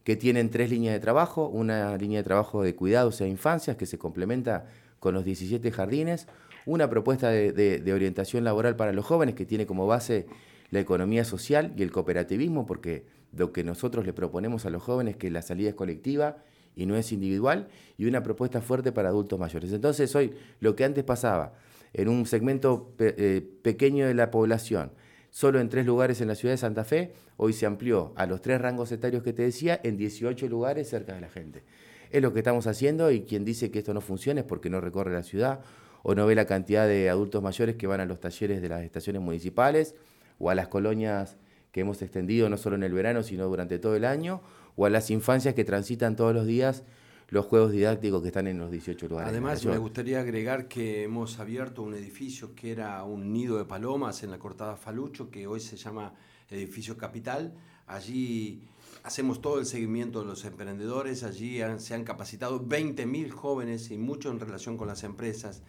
que 0.04 0.16
tienen 0.16 0.50
tres 0.50 0.70
líneas 0.70 0.94
de 0.94 1.00
trabajo, 1.00 1.48
una 1.48 1.96
línea 1.98 2.20
de 2.20 2.24
trabajo 2.24 2.64
de 2.64 2.76
cuidados 2.76 3.22
e 3.22 3.28
infancias 3.28 3.78
que 3.78 3.86
se 3.86 3.98
complementa 3.98 4.66
con 5.00 5.14
los 5.14 5.26
17 5.26 5.72
jardines, 5.72 6.28
una 6.66 6.90
propuesta 6.90 7.30
de, 7.30 7.94
orientación 7.94 8.44
laboral 8.44 8.76
para 8.76 8.94
los 8.94 9.06
jóvenes 9.06 9.36
que 9.36 9.46
tiene 9.46 9.66
como 9.66 9.88
base 9.88 10.28
la 10.70 10.80
economía 10.80 11.26
social 11.26 11.74
y 11.76 11.84
el 11.84 11.92
cooperativismo, 11.92 12.66
porque 12.66 13.06
lo 13.36 13.52
que 13.52 13.64
nosotros 13.64 14.06
le 14.06 14.14
proponemos 14.14 14.66
a 14.66 14.70
los 14.70 14.82
jóvenes 14.82 15.14
es 15.16 15.18
que 15.18 15.30
la 15.30 15.42
salida 15.42 15.70
es 15.70 15.76
colectiva 15.76 16.38
y 16.76 16.86
no 16.86 16.96
es 16.96 17.12
individual, 17.12 17.68
y 17.98 18.06
una 18.06 18.24
propuesta 18.24 18.62
fuerte 18.62 18.92
para 18.92 19.10
adultos 19.10 19.40
mayores. 19.40 19.74
Entonces 19.74 20.16
hoy 20.16 20.34
lo 20.60 20.76
que 20.76 20.86
antes 20.86 21.04
pasaba 21.04 21.54
en 21.94 22.08
un 22.08 22.26
segmento 22.26 22.94
eh, 23.00 23.42
pequeño 23.62 24.08
de 24.08 24.14
la 24.14 24.32
población, 24.32 24.92
solo 25.30 25.60
en 25.60 25.70
tres 25.70 25.86
lugares 25.86 26.22
en 26.22 26.28
la 26.28 26.36
ciudad 26.36 26.54
de 26.54 26.58
Santa 26.58 26.84
Fe, 26.84 27.14
hoy 27.38 27.54
se 27.54 27.66
amplió 27.66 28.14
a 28.16 28.26
los 28.26 28.42
tres 28.42 28.62
rangos 28.62 28.92
etarios 28.92 29.24
que 29.24 29.34
te 29.34 29.44
decía 29.44 29.80
en 29.84 29.98
18 29.98 30.48
lugares 30.48 30.90
cerca 30.90 31.14
de 31.14 31.22
la 31.22 31.30
gente. 31.30 31.64
Es 32.12 32.22
lo 32.22 32.34
que 32.34 32.40
estamos 32.40 32.68
haciendo 32.68 33.12
y 33.12 33.22
quien 33.22 33.46
dice 33.46 33.72
que 33.72 33.80
esto 33.80 33.94
no 33.94 34.02
funciona 34.02 34.42
es 34.42 34.46
porque 34.46 34.70
no 34.70 34.82
recorre 34.82 35.14
la 35.14 35.24
ciudad 35.24 35.62
o 36.04 36.16
no 36.16 36.26
ve 36.26 36.36
la 36.36 36.46
cantidad 36.46 36.88
de 36.88 37.10
adultos 37.10 37.42
mayores 37.42 37.76
que 37.76 37.88
van 37.88 38.02
a 38.02 38.06
los 38.06 38.20
talleres 38.20 38.62
de 38.62 38.70
las 38.70 38.84
estaciones 38.84 39.22
municipales 39.22 39.96
o 40.40 40.50
a 40.50 40.56
las 40.56 40.68
colonias 40.68 41.38
que 41.72 41.82
hemos 41.82 42.02
extendido 42.02 42.50
no 42.50 42.58
solo 42.58 42.76
en 42.76 42.84
el 42.84 42.94
verano, 42.94 43.24
sino 43.24 43.46
durante 43.46 43.80
todo 43.80 43.96
el 43.96 44.04
año, 44.04 44.42
o 44.76 44.86
a 44.86 44.90
las 44.90 45.10
infancias 45.10 45.54
que 45.54 45.64
transitan 45.64 46.16
todos 46.16 46.34
los 46.34 46.46
días 46.46 46.84
los 47.32 47.46
juegos 47.46 47.72
didácticos 47.72 48.22
que 48.22 48.28
están 48.28 48.48
en 48.48 48.60
los 48.60 48.70
18 48.70 49.08
lugares. 49.08 49.30
Además, 49.30 49.66
me 49.66 49.78
gustaría 49.78 50.20
agregar 50.20 50.68
que 50.68 51.04
hemos 51.04 51.40
abierto 51.40 51.82
un 51.82 51.94
edificio 51.94 52.54
que 52.54 52.74
era 52.74 53.02
un 53.06 53.32
nido 53.32 53.58
de 53.58 53.64
palomas 53.64 54.22
en 54.24 54.32
la 54.32 54.38
cortada 54.38 54.76
Falucho, 54.76 55.32
que 55.32 55.48
hoy 55.48 55.62
se 55.62 55.78
llama 55.78 56.14
Edificio 56.50 56.98
Capital. 56.98 57.54
Allí 57.88 58.68
hacemos 59.04 59.42
todo 59.42 59.60
el 59.60 59.66
seguimiento 59.66 60.20
de 60.20 60.26
los 60.26 60.44
emprendedores, 60.44 61.24
allí 61.24 61.62
se 61.78 61.94
han 61.94 62.04
capacitado 62.04 62.62
20.000 62.62 63.30
jóvenes 63.30 63.92
y 63.92 63.98
mucho 63.98 64.30
en 64.30 64.42
relación 64.42 64.76
con 64.76 64.90
las 64.90 65.06
empresas. 65.06 65.64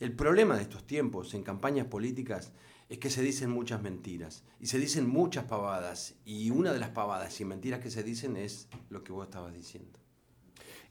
El 0.00 0.16
problema 0.16 0.56
de 0.56 0.62
estos 0.62 0.84
tiempos 0.84 1.32
en 1.34 1.44
campañas 1.44 1.86
políticas 1.86 2.50
es 2.88 2.98
que 2.98 3.08
se 3.08 3.22
dicen 3.22 3.50
muchas 3.50 3.80
mentiras 3.80 4.42
y 4.58 4.66
se 4.66 4.80
dicen 4.80 5.08
muchas 5.08 5.44
pavadas 5.44 6.16
y 6.24 6.50
una 6.50 6.72
de 6.72 6.80
las 6.80 6.90
pavadas 6.90 7.40
y 7.40 7.44
mentiras 7.44 7.78
que 7.78 7.92
se 7.92 8.02
dicen 8.02 8.36
es 8.36 8.68
lo 8.90 9.04
que 9.04 9.12
vos 9.12 9.26
estabas 9.26 9.54
diciendo. 9.54 10.03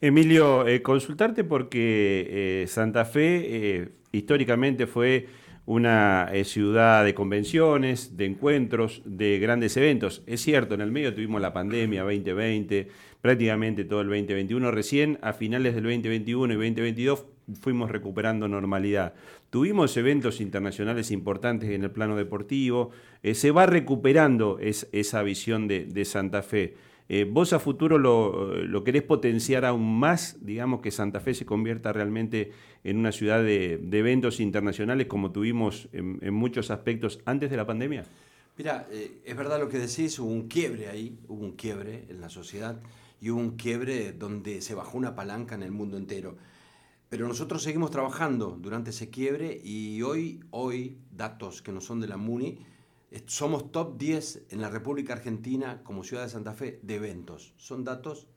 Emilio, 0.03 0.67
eh, 0.67 0.81
consultarte 0.81 1.45
porque 1.45 2.63
eh, 2.63 2.67
Santa 2.67 3.05
Fe 3.05 3.43
eh, 3.45 3.89
históricamente 4.11 4.85
fue 4.85 5.27
una 5.65 6.29
ciudad 6.43 7.05
de 7.05 7.13
convenciones, 7.13 8.17
de 8.17 8.25
encuentros, 8.25 9.01
de 9.05 9.39
grandes 9.39 9.77
eventos. 9.77 10.21
Es 10.27 10.41
cierto, 10.41 10.75
en 10.75 10.81
el 10.81 10.91
medio 10.91 11.13
tuvimos 11.13 11.39
la 11.39 11.53
pandemia 11.53 12.03
2020, 12.03 12.89
prácticamente 13.21 13.85
todo 13.85 14.01
el 14.01 14.07
2021. 14.07 14.71
Recién 14.71 15.19
a 15.21 15.31
finales 15.31 15.73
del 15.73 15.85
2021 15.85 16.51
y 16.51 16.57
2022 16.57 17.25
fuimos 17.61 17.89
recuperando 17.89 18.49
normalidad. 18.49 19.13
Tuvimos 19.49 19.95
eventos 19.95 20.41
internacionales 20.41 21.11
importantes 21.11 21.69
en 21.69 21.81
el 21.81 21.91
plano 21.91 22.17
deportivo. 22.17 22.91
se 23.21 23.51
va 23.51 23.67
recuperando 23.67 24.59
esa 24.59 25.23
visión 25.23 25.69
de 25.69 26.03
Santa 26.03 26.43
Fe. 26.43 26.73
Eh, 27.09 27.25
¿Vos 27.29 27.53
a 27.53 27.59
futuro 27.59 27.97
lo, 27.97 28.83
querés 28.83 29.03
potenciar 29.03 29.65
aún 29.65 29.99
más, 29.99 30.37
digamos, 30.41 30.81
que 30.81 30.91
Santa 30.91 31.19
Fe 31.19 31.33
se 31.33 31.45
convierta 31.45 31.91
realmente 31.91 32.51
en 32.83 32.97
una 32.97 33.11
ciudad 33.11 33.43
de, 33.43 33.73
eventos 33.91 34.39
internacionales 34.39 35.07
como 35.07 35.31
tuvimos 35.31 35.89
en, 35.91 36.33
muchos 36.33 36.71
aspectos 36.71 37.19
antes 37.25 37.51
de 37.51 37.57
la 37.57 37.65
pandemia? 37.65 38.03
Mira, 38.57 38.87
eh, 38.91 39.21
es 39.25 39.35
verdad 39.35 39.59
lo 39.59 39.67
que 39.67 39.79
decís, 39.79 40.17
hubo 40.19 40.31
un 40.31 40.47
quiebre 40.47 40.87
ahí, 40.87 41.17
hubo 41.27 41.43
un 41.43 41.53
quiebre 41.53 42.05
en 42.09 42.21
la 42.21 42.29
sociedad 42.29 42.81
y 43.19 43.31
hubo 43.31 43.39
un 43.39 43.57
quiebre 43.57 44.13
donde 44.13 44.61
se 44.61 44.75
bajó 44.75 44.97
una 44.97 45.15
palanca 45.15 45.55
en 45.55 45.63
el 45.63 45.71
mundo 45.71 45.97
entero. 45.97 46.37
Pero 47.09 47.27
nosotros 47.27 47.61
seguimos 47.61 47.91
trabajando 47.91 48.57
durante 48.59 48.89
ese 48.89 49.09
quiebre 49.09 49.61
y 49.63 50.01
hoy, 50.01 50.39
hoy, 50.49 50.97
datos 51.11 51.61
que 51.61 51.71
no 51.71 51.79
son 51.79 52.01
de 52.01 52.07
la 52.07 52.17
MUNI, 52.17 52.57
somos 53.25 53.71
top 53.71 53.97
10 53.97 54.47
en 54.49 54.61
la 54.61 54.69
República 54.69 55.13
Argentina 55.13 55.81
como 55.83 56.03
ciudad 56.03 56.23
de 56.23 56.29
Santa 56.29 56.53
Fe 56.53 56.79
de 56.81 56.95
eventos. 56.95 57.53
Son 57.57 57.83
datos 57.83 58.27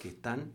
que 0.00 0.08
están, 0.08 0.52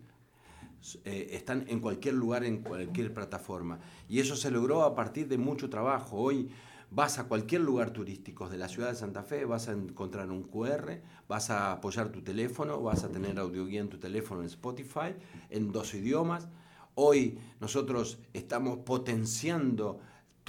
eh, 1.03 1.29
están 1.31 1.65
en 1.67 1.79
cualquier 1.79 2.15
lugar, 2.15 2.43
en 2.43 2.61
cualquier 2.61 3.13
plataforma. 3.13 3.79
Y 4.07 4.19
eso 4.19 4.35
se 4.35 4.51
logró 4.51 4.83
a 4.83 4.95
partir 4.95 5.27
de 5.27 5.37
mucho 5.37 5.69
trabajo. 5.69 6.17
Hoy 6.17 6.49
vas 6.91 7.19
a 7.19 7.23
cualquier 7.27 7.61
lugar 7.61 7.91
turístico 7.91 8.49
de 8.49 8.57
la 8.57 8.67
ciudad 8.67 8.89
de 8.89 8.95
Santa 8.95 9.23
Fe, 9.23 9.45
vas 9.45 9.69
a 9.69 9.71
encontrar 9.71 10.29
un 10.29 10.43
QR, 10.43 11.01
vas 11.27 11.49
a 11.49 11.71
apoyar 11.71 12.11
tu 12.11 12.21
teléfono, 12.21 12.81
vas 12.81 13.03
a 13.03 13.09
tener 13.09 13.39
audioguía 13.39 13.81
en 13.81 13.89
tu 13.89 13.97
teléfono 13.97 14.41
en 14.41 14.47
Spotify, 14.47 15.15
en 15.49 15.71
dos 15.71 15.93
idiomas. 15.93 16.49
Hoy 16.95 17.39
nosotros 17.61 18.19
estamos 18.33 18.79
potenciando 18.79 20.01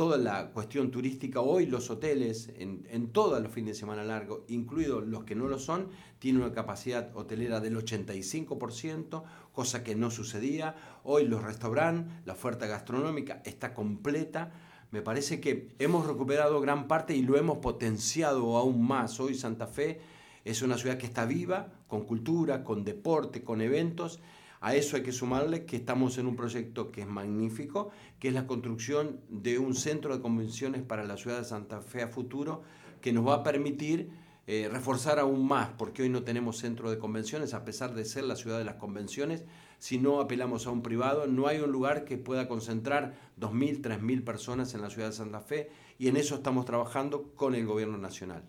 toda 0.02 0.18
la 0.18 0.50
cuestión 0.50 0.90
turística. 0.90 1.40
Hoy 1.40 1.66
los 1.66 1.88
hoteles, 1.88 2.50
en, 2.56 2.84
en 2.90 3.12
todos 3.12 3.40
los 3.40 3.52
fines 3.52 3.76
de 3.76 3.78
semana 3.78 4.02
largos, 4.02 4.40
incluidos 4.48 5.06
los 5.06 5.22
que 5.22 5.36
no 5.36 5.46
lo 5.46 5.60
son, 5.60 5.90
tienen 6.18 6.42
una 6.42 6.52
capacidad 6.52 7.16
hotelera 7.16 7.60
del 7.60 7.76
85%, 7.76 9.22
cosa 9.52 9.84
que 9.84 9.94
no 9.94 10.10
sucedía. 10.10 10.74
Hoy 11.04 11.28
los 11.28 11.44
restaurantes, 11.44 12.12
la 12.24 12.32
oferta 12.32 12.66
gastronómica 12.66 13.42
está 13.44 13.74
completa 13.74 14.50
me 14.90 15.02
parece 15.02 15.40
que 15.40 15.72
hemos 15.78 16.04
recuperado 16.04 16.60
gran 16.60 16.88
parte 16.88 17.14
y 17.14 17.22
lo 17.22 17.38
hemos 17.38 17.58
potenciado 17.58 18.56
aún 18.56 18.84
más. 18.84 19.20
Hoy 19.20 19.36
Santa 19.36 19.68
Fe 19.68 20.00
es 20.44 20.62
una 20.62 20.78
ciudad 20.78 20.98
que 20.98 21.06
está 21.06 21.26
viva, 21.26 21.68
con 21.86 22.06
cultura, 22.06 22.64
con 22.64 22.82
deporte, 22.82 23.44
con 23.44 23.60
eventos. 23.60 24.18
A 24.62 24.77
eso 24.77 24.94
hay 24.94 25.03
que 25.03 25.11
sumarle 25.11 25.64
que 25.64 25.75
estamos 25.75 26.18
en 26.18 26.27
un 26.29 26.37
proyecto 26.37 26.92
que 26.92 27.01
es 27.01 27.09
magnífico, 27.09 27.90
que 28.20 28.29
es 28.29 28.35
la 28.35 28.46
construcción 28.46 29.20
de 29.29 29.59
un 29.59 29.75
centro 29.75 30.16
de 30.16 30.22
convenciones 30.22 30.83
para 30.83 31.03
la 31.03 31.16
ciudad 31.16 31.38
de 31.38 31.44
Santa 31.44 31.81
Fe 31.81 32.03
a 32.03 32.09
futuro, 32.09 32.62
que 33.01 33.12
nos 33.12 33.27
va 33.27 33.35
a 33.35 33.42
permitir 33.42 34.11
eh, 34.46 34.68
reforzar 34.70 35.18
aún 35.18 35.48
más, 35.48 35.70
porque 35.77 36.03
hoy 36.03 36.11
no 36.11 36.22
tenemos 36.22 36.59
centro 36.59 36.92
de 36.92 36.98
convenciones, 36.98 37.55
a 37.55 37.64
pesar 37.64 37.92
de 37.92 38.05
ser 38.05 38.22
la 38.22 38.37
ciudad 38.37 38.59
de 38.59 38.64
las 38.64 38.77
convenciones, 38.77 39.42
si 39.81 39.98
no 39.98 40.20
apelamos 40.20 40.68
a 40.68 40.70
un 40.70 40.83
privado, 40.83 41.27
no 41.27 41.48
hay 41.48 41.59
un 41.59 41.72
lugar 41.72 42.05
que 42.05 42.16
pueda 42.16 42.46
concentrar 42.46 43.14
2.000, 43.40 43.83
3.000 43.83 44.22
personas 44.22 44.75
en 44.75 44.83
la 44.83 44.90
ciudad 44.90 45.09
de 45.09 45.14
Santa 45.16 45.40
Fe 45.40 45.70
y 45.98 46.07
en 46.07 46.16
eso 46.16 46.37
estamos 46.37 46.66
trabajando 46.66 47.33
con 47.35 47.57
el 47.57 47.66
gobierno 47.66 47.98
nacional. 47.98 48.44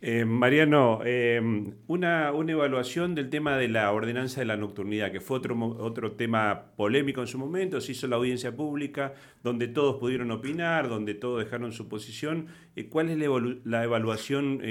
Eh, 0.00 0.24
Mariano, 0.24 1.00
eh, 1.04 1.40
una, 1.88 2.30
una, 2.32 2.52
evaluación 2.52 3.16
del 3.16 3.30
tema 3.30 3.56
de 3.56 3.66
la 3.66 3.90
ordenanza 3.90 4.40
de 4.40 4.46
la 4.46 4.56
nocturnidad, 4.56 5.10
que 5.10 5.20
fue 5.20 5.38
otro, 5.38 5.58
otro 5.80 6.12
tema 6.12 6.66
polémico 6.76 7.20
en 7.20 7.26
su 7.26 7.36
momento, 7.36 7.80
se 7.80 7.90
hizo 7.90 8.06
la 8.06 8.14
audiencia 8.14 8.54
pública, 8.54 9.14
donde 9.42 9.66
todos 9.66 9.96
pudieron 9.96 10.30
opinar, 10.30 10.88
donde 10.88 11.14
todos 11.14 11.42
dejaron 11.42 11.72
su 11.72 11.88
posición. 11.88 12.46
Eh, 12.76 12.88
¿Cuál 12.88 13.10
es 13.10 13.18
la, 13.64 13.82
evaluación 13.82 14.62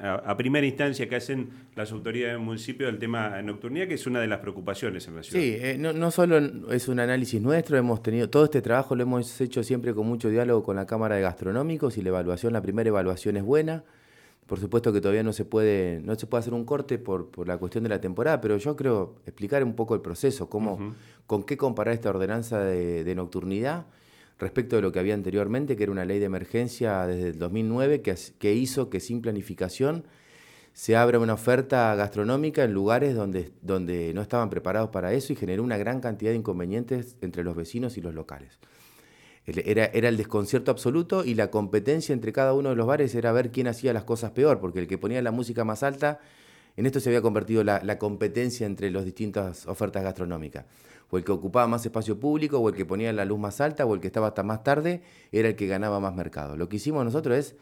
a, 0.00 0.36
primera 0.36 0.66
instancia 0.66 1.08
que 1.08 1.14
hacen 1.14 1.50
las 1.76 1.92
autoridades 1.92 2.34
del 2.34 2.42
municipio 2.42 2.88
del 2.88 2.98
tema 2.98 3.36
de 3.36 3.44
nocturnidad, 3.44 3.86
que 3.86 3.94
es 3.94 4.08
una 4.08 4.20
de 4.20 4.26
las 4.26 4.40
preocupaciones 4.40 5.06
en 5.06 5.14
la 5.14 5.22
ciudad? 5.22 5.40
Sí, 5.40 5.78
no, 5.78 5.92
no 5.92 6.10
solo 6.10 6.38
es 6.72 6.88
un 6.88 6.98
análisis 6.98 7.40
nuestro, 7.40 7.78
hemos 7.78 8.02
tenido 8.02 8.28
todo 8.28 8.46
este 8.46 8.60
trabajo 8.60 8.96
lo 8.96 9.04
hemos 9.04 9.40
hecho 9.40 9.62
siempre 9.62 9.94
con 9.94 10.08
mucho 10.08 10.28
diálogo 10.30 10.64
con 10.64 10.74
la 10.74 10.84
Cámara 10.84 11.14
de 11.14 11.22
Gastronómicos 11.22 11.96
y 11.96 12.02
la 12.02 12.08
evaluación, 12.08 12.52
la 12.52 12.60
primera 12.60 12.88
evaluación 12.88 13.36
es 13.36 13.44
buena. 13.44 13.84
Por 14.46 14.60
supuesto 14.60 14.92
que 14.92 15.00
todavía 15.00 15.24
no 15.24 15.32
se 15.32 15.44
puede, 15.44 16.00
no 16.04 16.14
se 16.14 16.26
puede 16.26 16.40
hacer 16.40 16.54
un 16.54 16.64
corte 16.64 16.98
por, 16.98 17.46
la 17.46 17.58
cuestión 17.58 17.82
de 17.82 17.90
la 17.90 18.00
temporada, 18.00 18.40
pero 18.40 18.56
yo 18.56 18.76
creo 18.76 19.16
explicar 19.26 19.64
un 19.64 19.74
poco 19.74 19.94
el 19.94 20.00
proceso, 20.00 20.48
cómo, 20.48 20.94
con 21.26 21.42
qué 21.42 21.56
comparar 21.56 21.94
esta 21.94 22.10
ordenanza 22.10 22.60
de, 22.60 23.14
nocturnidad 23.16 23.86
respecto 24.38 24.76
de 24.76 24.82
lo 24.82 24.92
que 24.92 25.00
había 25.00 25.14
anteriormente, 25.14 25.76
que 25.76 25.82
era 25.82 25.92
una 25.92 26.04
ley 26.04 26.20
de 26.20 26.26
emergencia 26.26 27.06
desde 27.06 27.30
el 27.30 27.38
2009 27.38 28.02
que, 28.02 28.14
que 28.38 28.54
hizo 28.54 28.88
que 28.88 29.00
sin 29.00 29.20
planificación 29.20 30.04
se 30.76 30.94
abra 30.94 31.18
una 31.18 31.32
oferta 31.32 31.94
gastronómica 31.94 32.62
en 32.62 32.74
lugares 32.74 33.14
donde, 33.14 33.50
donde 33.62 34.12
no 34.12 34.20
estaban 34.20 34.50
preparados 34.50 34.90
para 34.90 35.14
eso 35.14 35.32
y 35.32 35.36
generó 35.36 35.64
una 35.64 35.78
gran 35.78 36.00
cantidad 36.00 36.32
de 36.32 36.36
inconvenientes 36.36 37.16
entre 37.22 37.42
los 37.42 37.56
vecinos 37.56 37.96
y 37.96 38.02
los 38.02 38.14
locales. 38.14 38.58
Era, 39.46 39.84
el 39.84 40.16
desconcierto 40.16 40.72
absoluto 40.72 41.24
y 41.24 41.34
la 41.34 41.50
competencia 41.50 42.12
entre 42.12 42.32
cada 42.32 42.52
uno 42.52 42.70
de 42.70 42.76
los 42.76 42.86
bares 42.86 43.14
era 43.14 43.30
ver 43.30 43.52
quién 43.52 43.68
hacía 43.68 43.92
las 43.92 44.02
cosas 44.02 44.32
peor, 44.32 44.58
porque 44.58 44.80
el 44.80 44.88
que 44.88 44.98
ponía 44.98 45.22
la 45.22 45.30
música 45.30 45.64
más 45.64 45.84
alta, 45.84 46.18
en 46.76 46.84
esto 46.84 46.98
se 46.98 47.10
había 47.10 47.22
convertido 47.22 47.62
la, 47.62 47.98
competencia 47.98 48.66
entre 48.66 48.90
las 48.90 49.04
distintas 49.04 49.66
ofertas 49.66 50.02
gastronómicas. 50.02 50.64
O 51.10 51.16
el 51.16 51.22
que 51.22 51.30
ocupaba 51.30 51.68
más 51.68 51.86
espacio 51.86 52.18
público, 52.18 52.58
o 52.58 52.68
el 52.68 52.74
que 52.74 52.84
ponía 52.84 53.12
la 53.12 53.24
luz 53.24 53.38
más 53.38 53.60
alta, 53.60 53.86
o 53.86 53.94
el 53.94 54.00
que 54.00 54.08
estaba 54.08 54.26
hasta 54.28 54.42
más 54.42 54.64
tarde, 54.64 55.02
era 55.30 55.48
el 55.48 55.54
que 55.54 55.68
ganaba 55.68 56.00
más 56.00 56.14
mercado. 56.16 56.56
Lo 56.56 56.68
que 56.68 56.76
hicimos 56.76 57.04
nosotros 57.04 57.38
es 57.38 57.54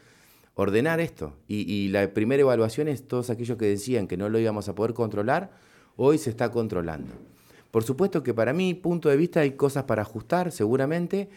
ordenar 0.55 0.99
esto. 0.99 1.33
Y, 1.47 1.71
y 1.71 1.89
la 1.89 2.11
primera 2.15 2.41
evaluación 2.41 2.87
es 2.87 3.07
todos 3.07 3.29
aquellos 3.29 3.59
que 3.59 3.65
decían 3.65 4.07
que 4.07 4.17
no 4.17 4.29
lo 4.29 4.39
íbamos 4.39 4.67
a 4.69 4.73
poder 4.73 4.95
controlar, 4.95 5.51
hoy 5.97 6.17
se 6.17 6.31
está 6.31 6.49
controlando. 6.49 7.13
Por 7.69 7.83
supuesto 7.83 8.23
que 8.23 8.33
para 8.33 8.53
mi 8.53 8.73
punto 8.73 9.09
de 9.09 9.17
vista 9.17 9.41
hay 9.41 9.51
cosas 9.51 9.83
para 9.83 10.01
ajustar, 10.01 10.51
seguramente, 10.51 11.29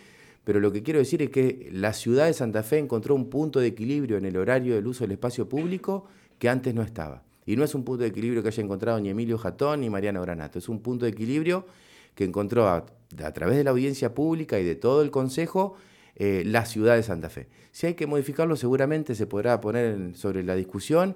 pero 0.44 0.60
lo 0.60 0.72
que 0.72 0.82
quiero 0.82 0.98
decir 0.98 1.22
es 1.22 1.30
que 1.30 1.68
la 1.72 1.92
ciudad 1.92 2.26
de 2.26 2.32
Santa 2.32 2.62
Fe 2.62 2.78
encontró 2.78 3.14
un 3.14 3.28
punto 3.28 3.60
de 3.60 3.66
equilibrio 3.66 4.16
en 4.16 4.24
el 4.24 4.36
horario 4.36 4.74
del 4.74 4.86
uso 4.86 5.04
del 5.04 5.12
espacio 5.12 5.48
público 5.48 6.06
que 6.38 6.48
antes 6.48 6.74
no 6.74 6.82
estaba. 6.82 7.22
Y 7.44 7.56
no 7.56 7.64
es 7.64 7.74
un 7.74 7.84
punto 7.84 8.02
de 8.02 8.08
equilibrio 8.08 8.42
que 8.42 8.48
haya 8.48 8.62
encontrado 8.62 9.00
ni 9.00 9.08
Emilio 9.08 9.38
Jatón 9.38 9.80
ni 9.80 9.90
Mariano 9.90 10.20
Granato, 10.22 10.58
es 10.58 10.68
un 10.68 10.80
punto 10.80 11.04
de 11.04 11.12
equilibrio 11.12 11.66
que 12.14 12.24
encontró 12.24 12.68
a, 12.68 12.84
través 13.32 13.56
de 13.56 13.64
la 13.64 13.70
audiencia 13.70 14.12
pública 14.14 14.58
y 14.58 14.64
de 14.64 14.74
todo 14.74 15.02
el 15.02 15.10
Consejo 15.10 15.76
eh, 16.16 16.42
la 16.44 16.66
ciudad 16.66 16.96
de 16.96 17.02
Santa 17.02 17.30
Fe. 17.30 17.48
Si 17.70 17.86
hay 17.86 17.94
que 17.94 18.06
modificarlo, 18.06 18.56
seguramente 18.56 19.14
se 19.14 19.26
podrá 19.26 19.60
poner 19.60 20.16
sobre 20.16 20.42
la 20.42 20.56
discusión 20.56 21.14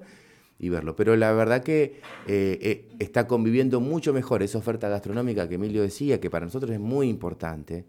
y 0.59 0.69
verlo. 0.69 0.95
Pero 0.95 1.15
la 1.17 1.33
verdad 1.33 1.61
que 1.61 1.99
eh, 2.27 2.57
eh, 2.61 2.89
está 2.99 3.27
conviviendo 3.27 3.81
mucho 3.81 4.13
mejor 4.13 4.43
esa 4.43 4.59
oferta 4.59 4.87
gastronómica 4.87 5.49
que 5.49 5.55
Emilio 5.55 5.81
decía, 5.81 6.21
que 6.21 6.29
para 6.29 6.45
nosotros 6.45 6.71
es 6.71 6.79
muy 6.79 7.09
importante 7.09 7.85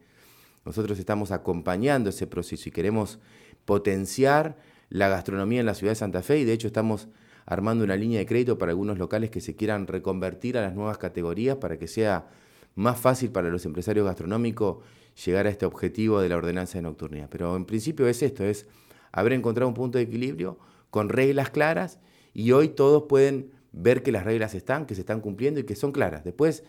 nosotros 0.65 0.99
estamos 0.99 1.31
acompañando 1.31 2.11
ese 2.11 2.27
proceso 2.27 2.69
y 2.69 2.73
queremos 2.73 3.19
potenciar 3.65 4.57
la 4.89 5.09
gastronomía 5.09 5.61
en 5.61 5.67
la 5.67 5.75
ciudad 5.75 5.93
de 5.93 5.97
Santa 5.97 6.23
Fe 6.23 6.39
y 6.39 6.45
de 6.45 6.53
hecho 6.53 6.67
estamos 6.67 7.09
armando 7.47 7.85
una 7.85 7.97
línea 7.97 8.19
de 8.19 8.27
crédito 8.27 8.59
para 8.59 8.71
algunos 8.71 8.99
locales 8.99 9.31
que 9.31 9.41
se 9.41 9.55
quieran 9.55 9.87
reconvertir 9.87 10.57
a 10.57 10.63
las 10.63 10.75
nuevas 10.75 10.99
categorías 10.99 11.57
para 11.57 11.79
que 11.79 11.89
sea 11.89 12.29
más 12.75 12.99
fácil 12.99 13.31
para 13.31 13.51
los 13.51 13.65
empresarios 13.67 14.07
gastronómicos 14.07 14.79
llegar 15.25 15.47
a 15.47 15.51
este 15.51 15.67
objetivo 15.67 16.21
de 16.21 16.29
la 16.29 16.37
ordenanza 16.37 16.79
de 16.79 16.83
nocturnidad. 16.83 17.29
Pero 17.31 17.55
en 17.57 17.67
principio 17.67 18.09
es 18.09 18.23
esto, 18.23 18.45
es 18.45 18.67
haber 19.13 19.33
encontrado 19.33 19.69
un 19.69 19.75
punto 19.75 19.99
de 19.99 20.05
equilibrio 20.05 20.59
con 20.91 21.09
reglas 21.09 21.51
claras 21.51 22.01
y 22.33 22.53
hoy 22.53 22.69
todos 22.69 23.05
pueden 23.09 23.53
ver 23.73 24.03
que 24.03 24.13
las 24.13 24.25
reglas 24.25 24.55
están, 24.55 24.87
que 24.87 24.95
se 24.95 25.03
están 25.03 25.21
cumpliendo 25.21 25.61
y 25.61 25.65
que 25.65 25.77
son 25.77 25.93
claras. 25.93 26.25
Después 26.25 26.65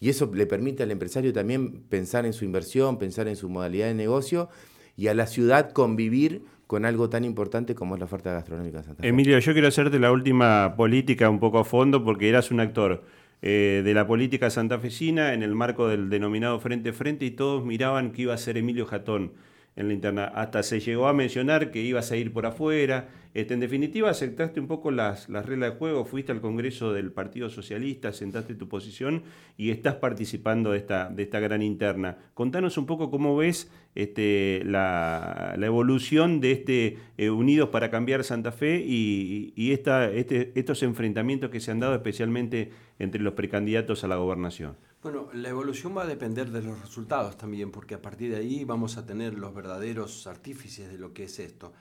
y 0.00 0.08
eso 0.08 0.30
le 0.34 0.46
permite 0.46 0.82
al 0.82 0.90
empresario 0.90 1.32
también 1.32 1.82
pensar 1.88 2.24
en 2.24 2.32
su 2.32 2.44
inversión, 2.44 2.98
pensar 2.98 3.28
en 3.28 3.36
su 3.36 3.48
modalidad 3.50 3.86
de 3.86 3.94
negocio 3.94 4.48
y 4.96 5.08
a 5.08 5.14
la 5.14 5.26
ciudad 5.26 5.72
convivir 5.72 6.42
con 6.66 6.84
algo 6.84 7.10
tan 7.10 7.24
importante 7.24 7.74
como 7.74 7.94
es 7.94 7.98
la 7.98 8.06
oferta 8.06 8.32
gastronómica 8.32 8.78
de 8.78 8.84
Santa 8.84 9.02
Fe. 9.02 9.08
Emilio, 9.08 9.38
yo 9.38 9.52
quiero 9.52 9.68
hacerte 9.68 9.98
la 9.98 10.10
última 10.10 10.74
política 10.76 11.28
un 11.28 11.38
poco 11.38 11.58
a 11.58 11.64
fondo 11.64 12.02
porque 12.02 12.28
eras 12.28 12.50
un 12.50 12.60
actor 12.60 13.04
eh, 13.42 13.82
de 13.84 13.94
la 13.94 14.06
política 14.06 14.50
santafesina 14.50 15.34
en 15.34 15.42
el 15.42 15.54
marco 15.54 15.88
del 15.88 16.08
denominado 16.08 16.60
Frente 16.60 16.92
Frente 16.92 17.26
y 17.26 17.30
todos 17.30 17.64
miraban 17.64 18.12
que 18.12 18.22
iba 18.22 18.34
a 18.34 18.38
ser 18.38 18.56
Emilio 18.56 18.86
Jatón 18.86 19.32
en 19.76 19.88
la 19.88 19.94
interna. 19.94 20.24
Hasta 20.24 20.62
se 20.62 20.80
llegó 20.80 21.08
a 21.08 21.12
mencionar 21.12 21.70
que 21.70 21.80
ibas 21.80 22.10
a 22.12 22.16
ir 22.16 22.32
por 22.32 22.46
afuera. 22.46 23.08
Este, 23.32 23.54
en 23.54 23.60
definitiva, 23.60 24.10
aceptaste 24.10 24.58
un 24.58 24.66
poco 24.66 24.90
las, 24.90 25.28
las, 25.28 25.46
reglas 25.46 25.72
de 25.72 25.78
juego, 25.78 26.04
fuiste 26.04 26.32
al 26.32 26.40
Congreso 26.40 26.92
del 26.92 27.12
Partido 27.12 27.48
Socialista, 27.48 28.12
sentaste 28.12 28.56
tu 28.56 28.68
posición 28.68 29.22
y 29.56 29.70
estás 29.70 29.94
participando 29.96 30.72
de 30.72 30.78
esta, 30.78 31.08
de 31.10 31.22
esta 31.22 31.38
gran 31.38 31.62
interna. 31.62 32.18
Contanos 32.34 32.76
un 32.76 32.86
poco 32.86 33.10
cómo 33.10 33.36
ves 33.36 33.70
este, 33.94 34.62
la, 34.64 35.54
evolución 35.60 36.40
de 36.40 36.52
este 36.52 36.98
eh, 37.16 37.30
Unidos 37.30 37.70
para 37.70 37.90
Cambiar 37.90 38.24
Santa 38.24 38.52
Fe 38.52 38.84
y, 38.86 39.52
y 39.56 39.72
esta, 39.72 40.10
este, 40.10 40.52
estos 40.54 40.82
enfrentamientos 40.82 41.50
que 41.50 41.60
se 41.60 41.70
han 41.70 41.80
dado 41.80 41.94
especialmente 41.94 42.70
entre 42.98 43.20
los 43.20 43.34
precandidatos 43.34 44.04
a 44.04 44.08
la 44.08 44.16
gobernación. 44.16 44.76
Bueno, 45.02 45.30
la 45.32 45.48
evolución 45.48 45.96
va 45.96 46.02
a 46.02 46.06
depender 46.06 46.50
de 46.50 46.62
los 46.62 46.78
resultados 46.78 47.38
también, 47.38 47.70
porque 47.70 47.94
a 47.94 48.02
partir 48.02 48.30
de 48.30 48.36
ahí 48.36 48.64
vamos 48.64 48.98
a 48.98 49.06
tener 49.06 49.38
los 49.38 49.54
verdaderos 49.54 50.26
artífices 50.26 50.90
de 50.90 50.98
lo 50.98 51.14
que 51.14 51.24
es 51.24 51.38
esto. 51.38 51.72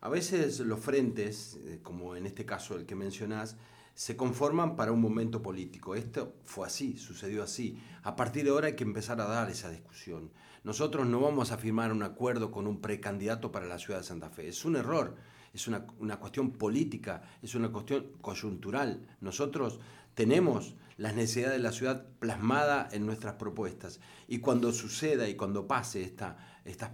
A 0.00 0.08
veces 0.08 0.58
los 0.60 0.80
frentes, 0.80 1.58
eh, 1.66 1.78
como 1.82 2.16
en 2.16 2.26
este 2.26 2.44
caso 2.44 2.76
el 2.76 2.84
que 2.84 2.96
mencionás, 2.96 3.56
se 3.94 4.16
conforman 4.16 4.76
para 4.76 4.92
un 4.92 5.00
momento 5.00 5.42
político. 5.42 5.94
Esto 5.94 6.34
fue 6.44 6.66
así, 6.66 6.96
sucedió 6.98 7.42
así. 7.42 7.80
A 8.02 8.14
partir 8.16 8.44
de 8.44 8.50
ahora 8.50 8.68
hay 8.68 8.76
que 8.76 8.84
empezar 8.84 9.20
a 9.20 9.26
dar 9.26 9.50
esa 9.50 9.70
discusión. 9.70 10.30
Nosotros 10.68 11.06
no 11.06 11.22
vamos 11.22 11.50
a 11.50 11.56
firmar 11.56 11.92
un 11.92 12.02
acuerdo 12.02 12.50
con 12.50 12.66
un 12.66 12.82
precandidato 12.82 13.50
para 13.50 13.64
la 13.64 13.78
ciudad 13.78 14.00
de 14.00 14.04
Santa 14.04 14.28
Fe. 14.28 14.48
Es 14.48 14.66
un 14.66 14.76
error. 14.76 15.16
es 15.54 15.66
una, 15.66 15.86
una 15.98 16.20
cuestión 16.20 16.50
política, 16.50 17.22
es 17.40 17.54
una 17.54 17.72
cuestión 17.72 18.08
coyuntural. 18.20 19.00
Nosotros 19.22 19.80
tenemos 20.12 20.74
las 20.98 21.14
necesidades 21.14 21.56
de 21.56 21.62
la 21.62 21.72
ciudad 21.72 22.04
plasmada 22.18 22.86
en 22.92 23.06
nuestras 23.06 23.36
propuestas. 23.36 24.00
Y 24.26 24.40
cuando 24.40 24.70
suceda 24.72 25.26
y 25.26 25.36
cuando 25.36 25.66
pase 25.66 26.02
esta, 26.02 26.36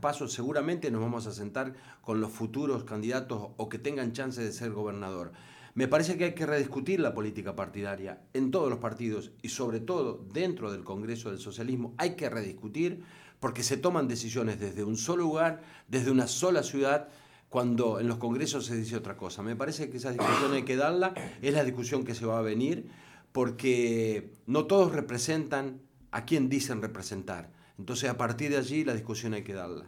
pasos, 0.00 0.32
seguramente 0.32 0.92
nos 0.92 1.02
vamos 1.02 1.26
a 1.26 1.32
sentar 1.32 1.74
con 2.00 2.20
los 2.20 2.30
futuros 2.30 2.84
candidatos 2.84 3.54
o 3.56 3.68
que 3.68 3.80
tengan 3.80 4.12
chance 4.12 4.40
de 4.40 4.52
ser 4.52 4.70
gobernador. 4.70 5.32
Me 5.74 5.88
parece 5.88 6.16
que 6.16 6.26
hay 6.26 6.34
que 6.34 6.46
rediscutir 6.46 7.00
la 7.00 7.12
política 7.12 7.56
partidaria 7.56 8.22
en 8.34 8.52
todos 8.52 8.70
los 8.70 8.78
partidos 8.78 9.32
y 9.42 9.48
sobre 9.48 9.80
todo 9.80 10.24
dentro 10.32 10.70
del 10.70 10.84
Congreso 10.84 11.30
del 11.30 11.40
Socialismo. 11.40 11.96
Hay 11.98 12.14
que 12.14 12.30
rediscutir 12.30 13.02
porque 13.40 13.62
se 13.62 13.76
toman 13.76 14.08
decisiones 14.08 14.58
desde 14.58 14.84
un 14.84 14.96
solo 14.96 15.24
lugar, 15.24 15.62
desde 15.88 16.10
una 16.10 16.26
sola 16.26 16.62
ciudad, 16.62 17.08
cuando 17.48 18.00
en 18.00 18.08
los 18.08 18.18
congresos 18.18 18.66
se 18.66 18.76
dice 18.76 18.96
otra 18.96 19.16
cosa. 19.16 19.42
Me 19.42 19.54
parece 19.54 19.90
que 19.90 19.98
esa 19.98 20.10
discusión 20.10 20.52
hay 20.54 20.64
que 20.64 20.76
darla, 20.76 21.14
es 21.40 21.54
la 21.54 21.62
discusión 21.62 22.04
que 22.04 22.14
se 22.14 22.26
va 22.26 22.38
a 22.38 22.42
venir 22.42 22.90
porque 23.32 24.30
no 24.46 24.66
todos 24.66 24.92
representan 24.92 25.80
a 26.10 26.24
quien 26.24 26.48
dicen 26.48 26.80
representar. 26.80 27.50
Entonces, 27.78 28.08
a 28.08 28.16
partir 28.16 28.50
de 28.50 28.58
allí, 28.58 28.84
la 28.84 28.94
discusión 28.94 29.34
hay 29.34 29.42
que 29.42 29.54
darla. 29.54 29.86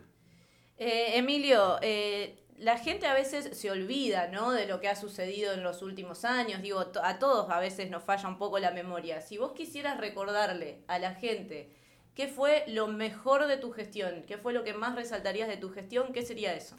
Eh, 0.77 1.13
Emilio, 1.17 1.79
eh, 1.83 2.45
la 2.59 2.79
gente 2.79 3.07
a 3.07 3.15
veces 3.15 3.57
se 3.57 3.71
olvida 3.71 4.29
¿no? 4.29 4.53
de 4.53 4.67
lo 4.67 4.81
que 4.81 4.89
ha 4.89 4.97
sucedido 4.97 5.53
en 5.53 5.63
los 5.63 5.83
últimos 5.83 6.25
años. 6.25 6.63
Digo, 6.63 6.85
a 7.03 7.19
todos 7.19 7.51
a 7.51 7.61
veces 7.61 7.91
nos 7.91 8.03
falla 8.03 8.29
un 8.29 8.39
poco 8.39 8.59
la 8.59 8.71
memoria. 8.71 9.21
Si 9.21 9.39
vos 9.39 9.53
quisieras 9.53 9.99
recordarle 9.99 10.83
a 10.89 10.99
la 10.99 11.15
gente 11.15 11.71
qué 12.17 12.29
fue 12.29 12.65
lo 12.67 12.89
mejor 12.89 13.47
de 13.47 13.59
tu 13.59 13.71
gestión, 13.71 14.25
qué 14.27 14.39
fue 14.39 14.55
lo 14.55 14.65
que 14.65 14.73
más 14.73 14.97
resaltarías 14.97 15.49
de 15.49 15.59
tu 15.59 15.71
gestión, 15.71 16.13
¿qué 16.15 16.23
sería 16.23 16.55
eso? 16.55 16.75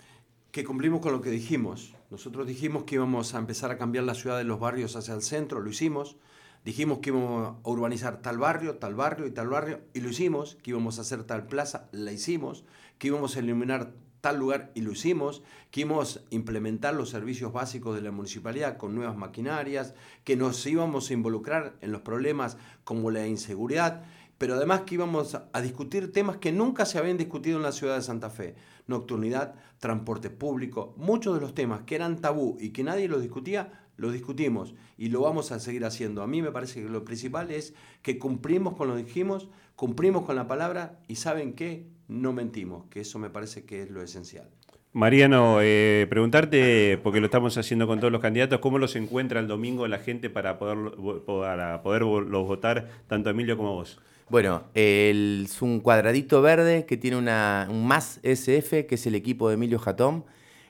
Que 0.52 0.66
cumplimos 0.66 1.00
con 1.00 1.14
lo 1.14 1.22
que 1.22 1.30
dijimos. 1.30 1.94
Nosotros 2.10 2.48
dijimos 2.48 2.84
que 2.84 2.96
íbamos 2.96 3.36
a 3.36 3.38
empezar 3.38 3.70
a 3.70 3.78
cambiar 3.78 4.04
la 4.04 4.16
ciudad 4.16 4.38
de 4.40 4.44
los 4.44 4.60
barrios 4.60 4.96
hacia 4.96 5.14
el 5.14 5.22
centro, 5.22 5.62
lo 5.62 5.70
hicimos. 5.70 6.18
Dijimos 6.66 7.00
que 7.00 7.12
íbamos 7.12 7.56
a 7.64 7.70
urbanizar 7.70 8.22
tal 8.22 8.40
barrio, 8.40 8.78
tal 8.78 8.96
barrio 8.96 9.28
y 9.28 9.32
tal 9.32 9.48
barrio, 9.48 9.82
y 9.94 10.02
lo 10.02 10.10
hicimos, 10.10 10.56
que 10.64 10.72
íbamos 10.72 10.98
a 10.98 11.02
hacer 11.02 11.24
tal 11.24 11.46
plaza, 11.46 11.88
la 11.92 12.12
hicimos, 12.12 12.66
que 12.98 13.08
íbamos 13.08 13.36
a 13.36 13.40
iluminar 13.40 13.94
tal 14.22 14.40
lugar 14.40 14.72
y 14.74 14.82
lo 14.82 14.92
hicimos, 14.92 15.44
que 15.70 15.82
íbamos 15.82 16.18
a 16.18 16.22
implementar 16.32 16.96
los 16.96 17.12
servicios 17.12 17.54
básicos 17.54 17.96
de 17.96 18.02
la 18.02 18.12
municipalidad 18.12 18.78
con 18.78 18.96
nuevas 18.96 19.16
maquinarias, 19.16 19.94
que 20.24 20.36
nos 20.36 20.66
íbamos 20.66 21.10
a 21.10 21.14
involucrar 21.14 21.76
en 21.82 21.92
los 21.92 22.02
problemas 22.02 22.58
como 22.84 23.12
la 23.12 23.28
inseguridad, 23.28 24.04
pero 24.38 24.56
además 24.56 24.82
que 24.82 24.96
íbamos 24.96 25.36
a 25.36 25.62
discutir 25.62 26.12
temas 26.12 26.38
que 26.38 26.52
nunca 26.52 26.86
se 26.86 26.98
habían 26.98 27.18
discutido 27.18 27.58
en 27.58 27.64
la 27.64 27.72
ciudad 27.72 27.96
de 27.96 28.02
Santa 28.02 28.30
Fe. 28.30 28.56
Nocturnidad, 28.88 29.56
transporte 29.80 30.30
público, 30.30 30.94
muchos 30.98 31.36
de 31.36 31.42
los 31.42 31.54
temas 31.54 31.82
que 31.84 31.96
eran 31.96 32.22
tabú 32.22 32.58
y 32.60 32.70
que 32.70 32.84
nadie 32.84 33.08
los 33.08 33.22
discutía, 33.22 33.88
lo 33.98 34.12
discutimos 34.12 34.76
y 34.98 35.10
lo 35.10 35.22
vamos 35.22 35.52
a 35.52 35.60
seguir 35.60 35.86
haciendo. 35.86 36.22
A 36.22 36.28
mí 36.28 36.42
me 36.42 36.52
parece 36.52 36.82
que 36.82 36.90
lo 36.90 37.04
principal 37.04 37.52
es 37.52 37.74
que 38.02 38.20
cumplimos 38.20 38.76
con 38.76 38.88
lo 38.88 38.96
que 38.96 39.04
dijimos, 39.04 39.50
cumplimos 39.76 40.24
con 40.24 40.36
la 40.36 40.48
palabra 40.48 41.00
y 41.08 41.16
saben 41.16 41.54
que 41.54 41.88
no 42.08 42.32
mentimos, 42.32 42.86
que 42.90 43.02
eso 43.02 43.20
me 43.20 43.30
parece 43.30 43.66
que 43.66 43.84
es 43.84 43.90
lo 43.90 44.02
esencial. 44.02 44.50
Mariano, 44.94 45.60
eh, 45.62 46.08
preguntarte, 46.10 46.98
porque 47.04 47.20
lo 47.20 47.26
estamos 47.26 47.58
haciendo 47.58 47.86
con 47.86 48.00
todos 48.00 48.12
los 48.12 48.22
candidatos, 48.22 48.60
¿cómo 48.60 48.80
los 48.80 48.96
encuentra 48.96 49.40
el 49.40 49.48
domingo 49.48 49.88
la 49.88 50.00
gente 50.00 50.30
para 50.30 50.58
poder, 50.58 50.78
para 51.26 51.84
poder 51.84 52.02
los 52.04 52.48
votar, 52.48 52.88
tanto 53.08 53.30
Emilio 53.30 53.58
como 53.58 53.76
vos? 53.76 54.00
Bueno, 54.30 54.64
es 54.74 55.62
un 55.62 55.80
cuadradito 55.80 56.42
verde 56.42 56.86
que 56.86 56.98
tiene 56.98 57.18
una, 57.18 57.68
un 57.70 57.88
más 57.88 58.20
SF, 58.24 58.86
que 58.86 58.96
es 58.96 59.08
el 59.08 59.16
equipo 59.16 59.48
de 59.48 59.56
Emilio 59.56 59.80
Jatón 59.80 60.26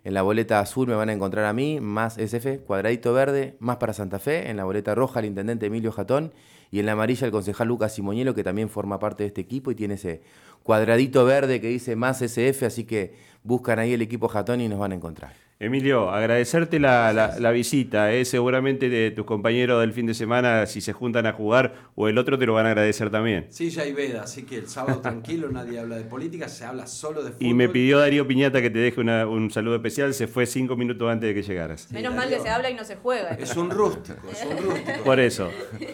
en 0.08 0.14
la 0.14 0.22
boleta 0.22 0.62
azul 0.62 0.88
me 0.88 0.96
van 0.96 1.10
a 1.10 1.12
encontrar 1.12 1.44
a 1.44 1.52
mí, 1.52 1.82
más 1.82 2.18
SF, 2.18 2.60
cuadradito 2.66 3.12
verde, 3.12 3.58
más 3.60 3.76
para 3.76 3.92
Santa 3.92 4.20
Fe. 4.20 4.50
En 4.50 4.56
la 4.56 4.64
boleta 4.64 4.96
roja 4.96 5.20
el 5.20 5.26
intendente 5.26 5.66
Emilio 5.66 5.92
Jatón. 5.92 6.34
Y 6.72 6.80
en 6.80 6.86
la 6.86 6.94
amarilla 6.94 7.26
el 7.26 7.32
concejal 7.34 7.68
Lucas 7.68 7.94
Simonielo, 7.94 8.34
que 8.34 8.42
también 8.42 8.70
forma 8.70 9.00
parte 9.00 9.24
de 9.24 9.28
este 9.28 9.42
equipo 9.42 9.70
y 9.70 9.76
tiene 9.76 9.96
ese 9.96 10.22
cuadradito 10.64 11.26
verde 11.26 11.60
que 11.60 11.68
dice 11.68 11.98
más 11.98 12.22
SF. 12.22 12.66
Así 12.66 12.86
que 12.86 13.16
buscan 13.44 13.80
ahí 13.80 13.92
el 13.92 14.02
equipo 14.02 14.30
Jatón 14.30 14.62
y 14.62 14.70
nos 14.70 14.80
van 14.80 14.94
a 14.94 14.96
encontrar. 14.96 15.47
Emilio, 15.60 16.12
agradecerte 16.12 16.80
la, 16.80 17.52
visita. 17.52 18.14
¿eh? 18.14 18.26
Seguramente 18.26 18.90
de 18.90 19.10
tus 19.10 19.26
compañeros 19.26 19.82
del 19.82 19.92
fin 19.92 20.06
de 20.06 20.14
semana, 20.14 20.68
si 20.68 20.82
se 20.82 20.94
juntan 20.94 21.26
a 21.26 21.34
jugar, 21.34 21.90
o 21.96 22.08
el 22.08 22.20
otro 22.20 22.38
te 22.38 22.46
lo 22.46 22.54
van 22.54 22.68
a 22.68 22.70
agradecer 22.70 23.10
también. 23.10 23.48
Sí, 23.50 23.72
ya 23.72 23.82
hay 23.82 23.92
veda, 23.92 24.22
así 24.22 24.44
que 24.44 24.58
el 24.58 24.70
sábado 24.70 25.02
tranquilo, 25.02 25.50
nadie 25.52 25.80
habla 25.80 25.98
de 25.98 26.04
política, 26.04 26.48
se 26.48 26.64
habla 26.64 26.86
solo 26.86 27.24
de 27.24 27.32
fútbol. 27.32 27.48
Y 27.48 27.54
me 27.56 27.70
pidió 27.70 27.98
Darío 27.98 28.28
Piñata 28.28 28.62
que 28.62 28.70
te 28.70 28.78
deje 28.78 29.02
un 29.02 29.50
saludo 29.50 29.76
especial, 29.78 30.14
se 30.14 30.28
fue 30.28 30.46
cinco 30.46 30.76
minutos 30.76 31.10
antes 31.12 31.28
de 31.28 31.34
que 31.34 31.42
llegaras. 31.42 31.92
Menos 31.92 32.14
mal 32.14 32.30
que 32.30 32.40
se 32.40 32.50
habla 32.50 32.70
y 32.70 32.76
no 32.76 32.84
se 32.84 32.98
juega. 32.98 33.32
Es 33.32 33.56
un 33.58 33.72
rústico, 33.72 34.30
es 34.32 34.46
un 34.46 34.58
rústico. 34.64 35.04
Por 35.04 35.20
eso. 35.20 35.50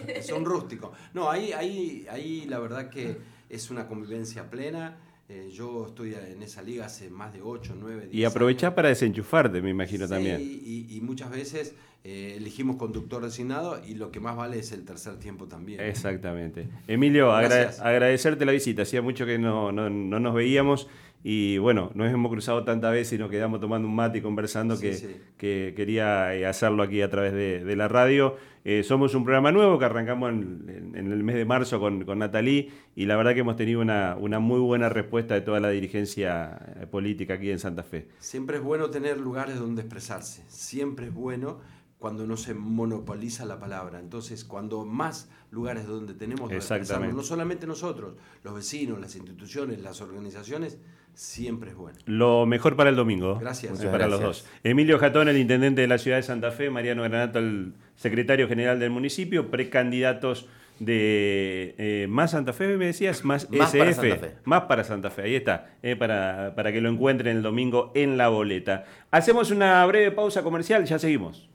Es 0.06 0.30
un 0.30 0.44
rústico. 0.44 0.92
No, 1.14 1.30
ahí, 1.30 1.52
ahí, 1.52 2.06
ahí 2.10 2.44
la 2.48 2.58
verdad 2.58 2.90
que 2.90 3.16
es 3.48 3.70
una 3.70 3.86
convivencia 3.86 4.50
plena 4.50 4.94
eh, 5.28 5.50
yo 5.52 5.86
estoy 5.86 6.14
en 6.14 6.42
esa 6.42 6.62
liga 6.62 6.86
hace 6.86 7.10
más 7.10 7.32
de 7.32 7.42
8, 7.42 7.76
9, 7.78 8.08
10 8.10 8.14
Y 8.14 8.24
aprovechás 8.24 8.74
para 8.74 8.88
desenchufarte, 8.88 9.62
me 9.62 9.70
imagino 9.70 10.06
también. 10.06 10.40
Y, 10.40 10.86
y 10.90 11.00
muchas 11.00 11.30
veces 11.30 11.74
eh, 12.06 12.34
elegimos 12.36 12.76
conductor 12.76 13.24
designado 13.24 13.80
y 13.82 13.94
lo 13.94 14.10
que 14.10 14.20
más 14.20 14.36
vale 14.36 14.58
es 14.58 14.72
el 14.72 14.84
tercer 14.84 15.18
tiempo 15.18 15.46
también. 15.46 15.80
Exactamente. 15.80 16.68
Emilio, 16.86 17.32
agradecerte 17.32 18.44
la 18.44 18.52
visita. 18.52 18.82
Hacía 18.82 19.00
mucho 19.00 19.24
que 19.24 19.38
no, 19.38 19.72
no, 19.72 19.88
no, 19.88 20.20
nos 20.20 20.34
veíamos 20.34 20.86
y 21.26 21.56
bueno, 21.56 21.90
nos 21.94 22.12
hemos 22.12 22.30
cruzado 22.30 22.64
tantas 22.64 22.92
veces 22.92 23.14
y 23.14 23.18
nos 23.18 23.30
quedamos 23.30 23.58
tomando 23.58 23.88
un 23.88 23.94
mate 23.94 24.18
y 24.18 24.20
conversando 24.20 24.78
que, 24.78 25.22
que, 25.38 25.72
quería 25.74 26.34
eh, 26.34 26.44
hacerlo 26.44 26.82
aquí 26.82 27.00
a 27.00 27.08
través 27.08 27.32
de, 27.32 27.76
la 27.76 27.88
radio. 27.88 28.36
Eh, 28.62 28.82
somos 28.82 29.14
un 29.14 29.24
programa 29.24 29.50
nuevo 29.50 29.78
que 29.78 29.86
arrancamos 29.86 30.30
en, 30.30 30.92
el 30.94 31.24
mes 31.24 31.36
de 31.36 31.46
marzo 31.46 31.80
con, 31.80 32.04
con 32.04 32.18
Natalí 32.18 32.70
y 32.94 33.06
la 33.06 33.16
verdad 33.16 33.32
que 33.32 33.40
hemos 33.40 33.56
tenido 33.56 33.80
una, 33.80 34.16
una, 34.20 34.38
muy 34.38 34.60
buena 34.60 34.90
respuesta 34.90 35.32
de 35.32 35.40
toda 35.40 35.60
la 35.60 35.70
dirigencia 35.70 36.60
eh, 36.78 36.86
política 36.86 37.34
aquí 37.34 37.50
en 37.50 37.58
Santa 37.58 37.84
Fe. 37.84 38.06
Siempre 38.18 38.58
es 38.58 38.62
bueno 38.62 38.90
tener 38.90 39.18
lugares 39.18 39.58
donde 39.58 39.80
expresarse, 39.80 40.44
siempre 40.48 41.06
es 41.06 41.14
bueno 41.14 41.58
cuando 42.04 42.26
no 42.26 42.36
se 42.36 42.52
monopoliza 42.52 43.46
la 43.46 43.58
palabra. 43.58 43.98
Entonces, 43.98 44.44
cuando 44.44 44.84
más 44.84 45.30
lugares 45.50 45.86
donde 45.86 46.12
tenemos 46.12 46.50
que 46.50 46.56
expresarnos, 46.56 47.14
no 47.14 47.22
solamente 47.22 47.66
nosotros, 47.66 48.12
los 48.42 48.54
vecinos, 48.54 49.00
las 49.00 49.16
instituciones, 49.16 49.80
las 49.80 50.02
organizaciones, 50.02 50.78
siempre 51.14 51.70
es 51.70 51.76
bueno. 51.76 51.98
Lo 52.04 52.44
mejor 52.44 52.76
para 52.76 52.90
el 52.90 52.96
domingo. 52.96 53.38
Gracias. 53.40 53.82
para 53.86 54.06
los 54.06 54.20
dos. 54.20 54.46
Emilio 54.64 54.98
Jatón, 54.98 55.30
el 55.30 55.38
intendente 55.38 55.80
de 55.80 55.86
la 55.86 55.96
ciudad 55.96 56.18
de 56.18 56.24
Santa 56.24 56.50
Fe, 56.50 56.68
Mariano 56.68 57.04
Granato, 57.04 57.38
el 57.38 57.72
secretario 57.96 58.48
general 58.48 58.78
del 58.78 58.90
municipio, 58.90 59.50
precandidatos 59.50 60.46
de 60.80 61.74
eh, 61.78 62.06
más 62.10 62.32
Santa 62.32 62.52
Fe, 62.52 62.76
me 62.76 62.84
decías, 62.84 63.24
más, 63.24 63.48
más 63.50 63.74
SF, 63.74 63.78
para 63.78 63.94
Santa 63.94 64.16
Fe. 64.16 64.34
más 64.44 64.62
para 64.64 64.84
Santa 64.84 65.10
Fe, 65.10 65.22
ahí 65.22 65.36
está, 65.36 65.70
eh, 65.82 65.96
para, 65.96 66.52
para 66.54 66.70
que 66.70 66.82
lo 66.82 66.90
encuentren 66.90 67.38
el 67.38 67.42
domingo 67.42 67.92
en 67.94 68.18
la 68.18 68.28
boleta. 68.28 68.84
Hacemos 69.10 69.50
una 69.50 69.86
breve 69.86 70.10
pausa 70.10 70.42
comercial, 70.42 70.84
ya 70.84 70.98
seguimos. 70.98 71.48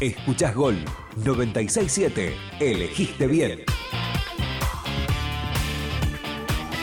Escuchás 0.00 0.54
Gol 0.54 0.82
967. 1.16 2.34
Elegiste 2.58 3.26
bien. 3.26 3.64